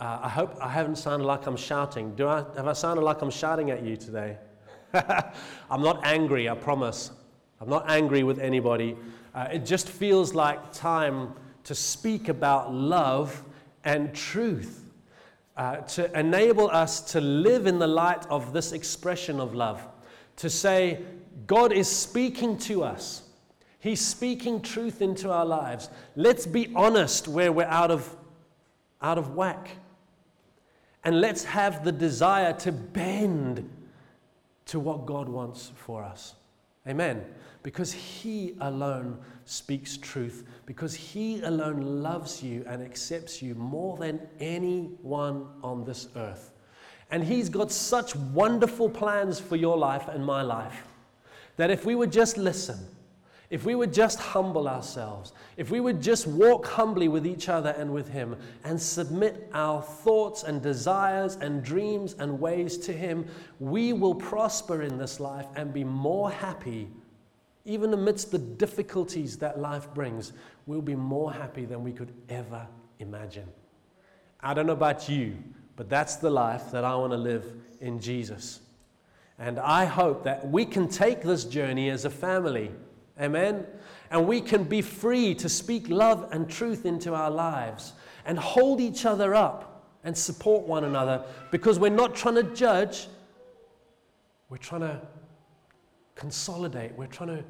uh, 0.00 0.20
I 0.22 0.28
hope 0.28 0.56
I 0.60 0.68
haven't 0.68 0.96
sounded 0.96 1.26
like 1.26 1.46
I'm 1.46 1.56
shouting. 1.56 2.14
Do 2.14 2.26
I, 2.26 2.44
have 2.56 2.66
I 2.66 2.72
sounded 2.72 3.02
like 3.02 3.20
I'm 3.20 3.30
shouting 3.30 3.70
at 3.70 3.82
you 3.82 3.96
today? 3.96 4.38
I'm 4.94 5.82
not 5.82 6.00
angry, 6.04 6.48
I 6.48 6.54
promise. 6.54 7.10
I'm 7.60 7.68
not 7.68 7.88
angry 7.88 8.22
with 8.22 8.38
anybody. 8.38 8.96
Uh, 9.34 9.48
it 9.52 9.64
just 9.64 9.88
feels 9.88 10.34
like 10.34 10.72
time 10.72 11.32
to 11.64 11.74
speak 11.74 12.28
about 12.28 12.72
love 12.72 13.44
and 13.84 14.14
truth, 14.14 14.90
uh, 15.56 15.76
to 15.76 16.18
enable 16.18 16.70
us 16.70 17.00
to 17.12 17.20
live 17.20 17.66
in 17.66 17.78
the 17.78 17.86
light 17.86 18.26
of 18.26 18.52
this 18.52 18.72
expression 18.72 19.40
of 19.40 19.54
love, 19.54 19.86
to 20.36 20.50
say, 20.50 21.00
God 21.46 21.72
is 21.72 21.88
speaking 21.88 22.58
to 22.58 22.82
us. 22.82 23.22
He's 23.78 24.00
speaking 24.00 24.60
truth 24.60 25.00
into 25.00 25.30
our 25.30 25.46
lives. 25.46 25.88
Let's 26.16 26.46
be 26.46 26.70
honest 26.74 27.28
where 27.28 27.50
we're 27.50 27.64
out 27.64 27.90
of, 27.90 28.14
out 29.00 29.16
of 29.16 29.34
whack. 29.34 29.70
And 31.02 31.20
let's 31.20 31.44
have 31.44 31.82
the 31.82 31.92
desire 31.92 32.52
to 32.54 32.72
bend 32.72 33.68
to 34.66 34.78
what 34.78 35.06
God 35.06 35.28
wants 35.28 35.72
for 35.76 36.04
us. 36.04 36.34
Amen. 36.86 37.24
Because 37.62 37.92
He 37.92 38.54
alone 38.60 39.18
speaks 39.44 39.96
truth, 39.96 40.46
because 40.66 40.94
He 40.94 41.40
alone 41.42 42.02
loves 42.02 42.42
you 42.42 42.64
and 42.66 42.82
accepts 42.82 43.42
you 43.42 43.54
more 43.54 43.96
than 43.96 44.20
anyone 44.38 45.46
on 45.62 45.84
this 45.84 46.08
earth. 46.16 46.52
And 47.10 47.24
He's 47.24 47.48
got 47.48 47.70
such 47.70 48.16
wonderful 48.16 48.88
plans 48.88 49.40
for 49.40 49.56
your 49.56 49.76
life 49.76 50.08
and 50.08 50.24
my 50.24 50.42
life 50.42 50.86
that 51.56 51.70
if 51.70 51.84
we 51.84 51.94
would 51.94 52.10
just 52.10 52.38
listen, 52.38 52.78
if 53.50 53.66
we 53.66 53.74
would 53.74 53.92
just 53.92 54.18
humble 54.18 54.68
ourselves, 54.68 55.32
if 55.56 55.70
we 55.70 55.80
would 55.80 56.00
just 56.00 56.26
walk 56.26 56.64
humbly 56.64 57.08
with 57.08 57.26
each 57.26 57.48
other 57.48 57.70
and 57.70 57.92
with 57.92 58.08
Him 58.08 58.36
and 58.64 58.80
submit 58.80 59.50
our 59.52 59.82
thoughts 59.82 60.44
and 60.44 60.62
desires 60.62 61.36
and 61.36 61.62
dreams 61.62 62.14
and 62.18 62.40
ways 62.40 62.78
to 62.78 62.92
Him, 62.92 63.26
we 63.58 63.92
will 63.92 64.14
prosper 64.14 64.82
in 64.82 64.96
this 64.96 65.18
life 65.18 65.46
and 65.56 65.74
be 65.74 65.84
more 65.84 66.30
happy. 66.30 66.88
Even 67.64 67.92
amidst 67.92 68.30
the 68.30 68.38
difficulties 68.38 69.36
that 69.38 69.60
life 69.60 69.92
brings, 69.94 70.32
we'll 70.66 70.82
be 70.82 70.94
more 70.94 71.32
happy 71.32 71.64
than 71.64 71.84
we 71.84 71.92
could 71.92 72.12
ever 72.28 72.66
imagine. 72.98 73.48
I 74.40 74.54
don't 74.54 74.66
know 74.66 74.72
about 74.72 75.08
you, 75.08 75.36
but 75.76 75.88
that's 75.88 76.16
the 76.16 76.30
life 76.30 76.70
that 76.70 76.84
I 76.84 76.94
want 76.94 77.12
to 77.12 77.18
live 77.18 77.44
in 77.80 78.00
Jesus. 78.00 78.60
And 79.38 79.58
I 79.58 79.84
hope 79.84 80.24
that 80.24 80.48
we 80.48 80.64
can 80.64 80.88
take 80.88 81.22
this 81.22 81.44
journey 81.44 81.90
as 81.90 82.04
a 82.04 82.10
family 82.10 82.70
Amen? 83.20 83.66
And 84.10 84.26
we 84.26 84.40
can 84.40 84.64
be 84.64 84.82
free 84.82 85.34
to 85.36 85.48
speak 85.48 85.88
love 85.88 86.28
and 86.32 86.48
truth 86.48 86.86
into 86.86 87.14
our 87.14 87.30
lives 87.30 87.92
and 88.24 88.38
hold 88.38 88.80
each 88.80 89.04
other 89.04 89.34
up 89.34 89.84
and 90.04 90.16
support 90.16 90.66
one 90.66 90.84
another 90.84 91.24
because 91.50 91.78
we're 91.78 91.90
not 91.90 92.14
trying 92.14 92.36
to 92.36 92.42
judge, 92.42 93.08
we're 94.48 94.56
trying 94.56 94.80
to 94.80 95.00
consolidate, 96.14 96.92
we're 96.96 97.06
trying 97.06 97.36
to 97.36 97.44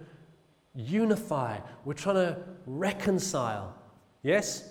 unify, 0.75 1.59
we're 1.85 1.94
trying 1.94 2.16
to 2.16 2.38
reconcile. 2.66 3.75
Yes? 4.23 4.70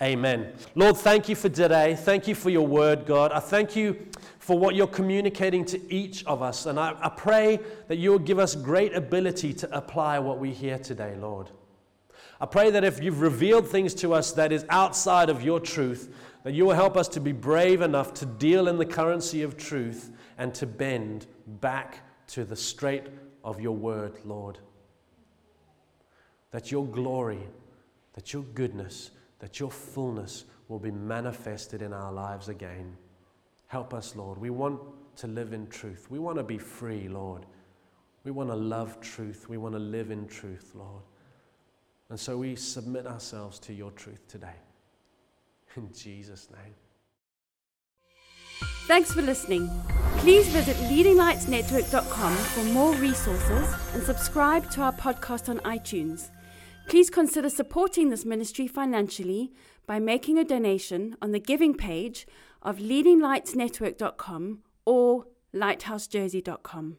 Amen. 0.00 0.52
Lord, 0.74 0.96
thank 0.96 1.28
you 1.28 1.36
for 1.36 1.48
today. 1.48 1.94
Thank 1.94 2.26
you 2.26 2.34
for 2.34 2.50
your 2.50 2.66
word, 2.66 3.06
God. 3.06 3.30
I 3.30 3.38
thank 3.38 3.76
you 3.76 4.08
for 4.40 4.58
what 4.58 4.74
you're 4.74 4.88
communicating 4.88 5.64
to 5.66 5.94
each 5.94 6.24
of 6.26 6.42
us. 6.42 6.66
And 6.66 6.80
I, 6.80 6.96
I 7.00 7.08
pray 7.08 7.60
that 7.86 7.98
you 7.98 8.10
will 8.10 8.18
give 8.18 8.40
us 8.40 8.56
great 8.56 8.94
ability 8.94 9.52
to 9.54 9.76
apply 9.76 10.18
what 10.18 10.40
we 10.40 10.50
hear 10.50 10.78
today, 10.78 11.14
Lord. 11.16 11.50
I 12.40 12.46
pray 12.46 12.70
that 12.70 12.82
if 12.82 13.00
you've 13.00 13.20
revealed 13.20 13.68
things 13.68 13.94
to 13.94 14.12
us 14.12 14.32
that 14.32 14.50
is 14.50 14.66
outside 14.68 15.30
of 15.30 15.44
your 15.44 15.60
truth, 15.60 16.12
that 16.42 16.52
you 16.52 16.64
will 16.64 16.74
help 16.74 16.96
us 16.96 17.06
to 17.08 17.20
be 17.20 17.30
brave 17.30 17.82
enough 17.82 18.12
to 18.14 18.26
deal 18.26 18.66
in 18.66 18.78
the 18.78 18.86
currency 18.86 19.42
of 19.42 19.56
truth 19.56 20.10
and 20.38 20.52
to 20.54 20.66
bend 20.66 21.26
back 21.46 22.00
to 22.28 22.44
the 22.44 22.56
straight 22.56 23.04
of 23.44 23.60
your 23.60 23.76
word, 23.76 24.18
Lord. 24.24 24.58
That 26.50 26.70
your 26.70 26.86
glory, 26.86 27.42
that 28.14 28.32
your 28.32 28.42
goodness, 28.42 29.10
that 29.38 29.58
your 29.58 29.70
fullness 29.70 30.44
will 30.68 30.78
be 30.78 30.90
manifested 30.90 31.82
in 31.82 31.92
our 31.92 32.12
lives 32.12 32.48
again. 32.48 32.96
Help 33.66 33.94
us, 33.94 34.14
Lord. 34.16 34.38
We 34.38 34.50
want 34.50 34.80
to 35.16 35.26
live 35.26 35.52
in 35.52 35.66
truth. 35.68 36.06
We 36.10 36.18
want 36.18 36.38
to 36.38 36.44
be 36.44 36.58
free, 36.58 37.08
Lord. 37.08 37.46
We 38.24 38.30
want 38.30 38.50
to 38.50 38.56
love 38.56 39.00
truth. 39.00 39.48
We 39.48 39.58
want 39.58 39.74
to 39.74 39.80
live 39.80 40.10
in 40.10 40.26
truth, 40.28 40.72
Lord. 40.74 41.02
And 42.08 42.20
so 42.20 42.36
we 42.36 42.56
submit 42.56 43.06
ourselves 43.06 43.58
to 43.60 43.72
your 43.72 43.90
truth 43.92 44.28
today. 44.28 44.56
In 45.76 45.90
Jesus' 45.92 46.48
name. 46.50 46.74
Thanks 48.86 49.12
for 49.12 49.22
listening. 49.22 49.70
Please 50.18 50.48
visit 50.48 50.76
leadinglightsnetwork.com 50.88 52.36
for 52.36 52.64
more 52.64 52.94
resources 52.94 53.74
and 53.94 54.02
subscribe 54.02 54.70
to 54.70 54.82
our 54.82 54.92
podcast 54.92 55.48
on 55.48 55.58
iTunes. 55.60 56.30
Please 56.88 57.10
consider 57.10 57.48
supporting 57.48 58.10
this 58.10 58.24
ministry 58.24 58.66
financially 58.66 59.52
by 59.86 59.98
making 59.98 60.38
a 60.38 60.44
donation 60.44 61.16
on 61.22 61.32
the 61.32 61.40
giving 61.40 61.74
page 61.74 62.26
of 62.62 62.78
leadinglightsnetwork.com 62.78 64.60
or 64.84 65.26
lighthousejersey.com. 65.54 66.98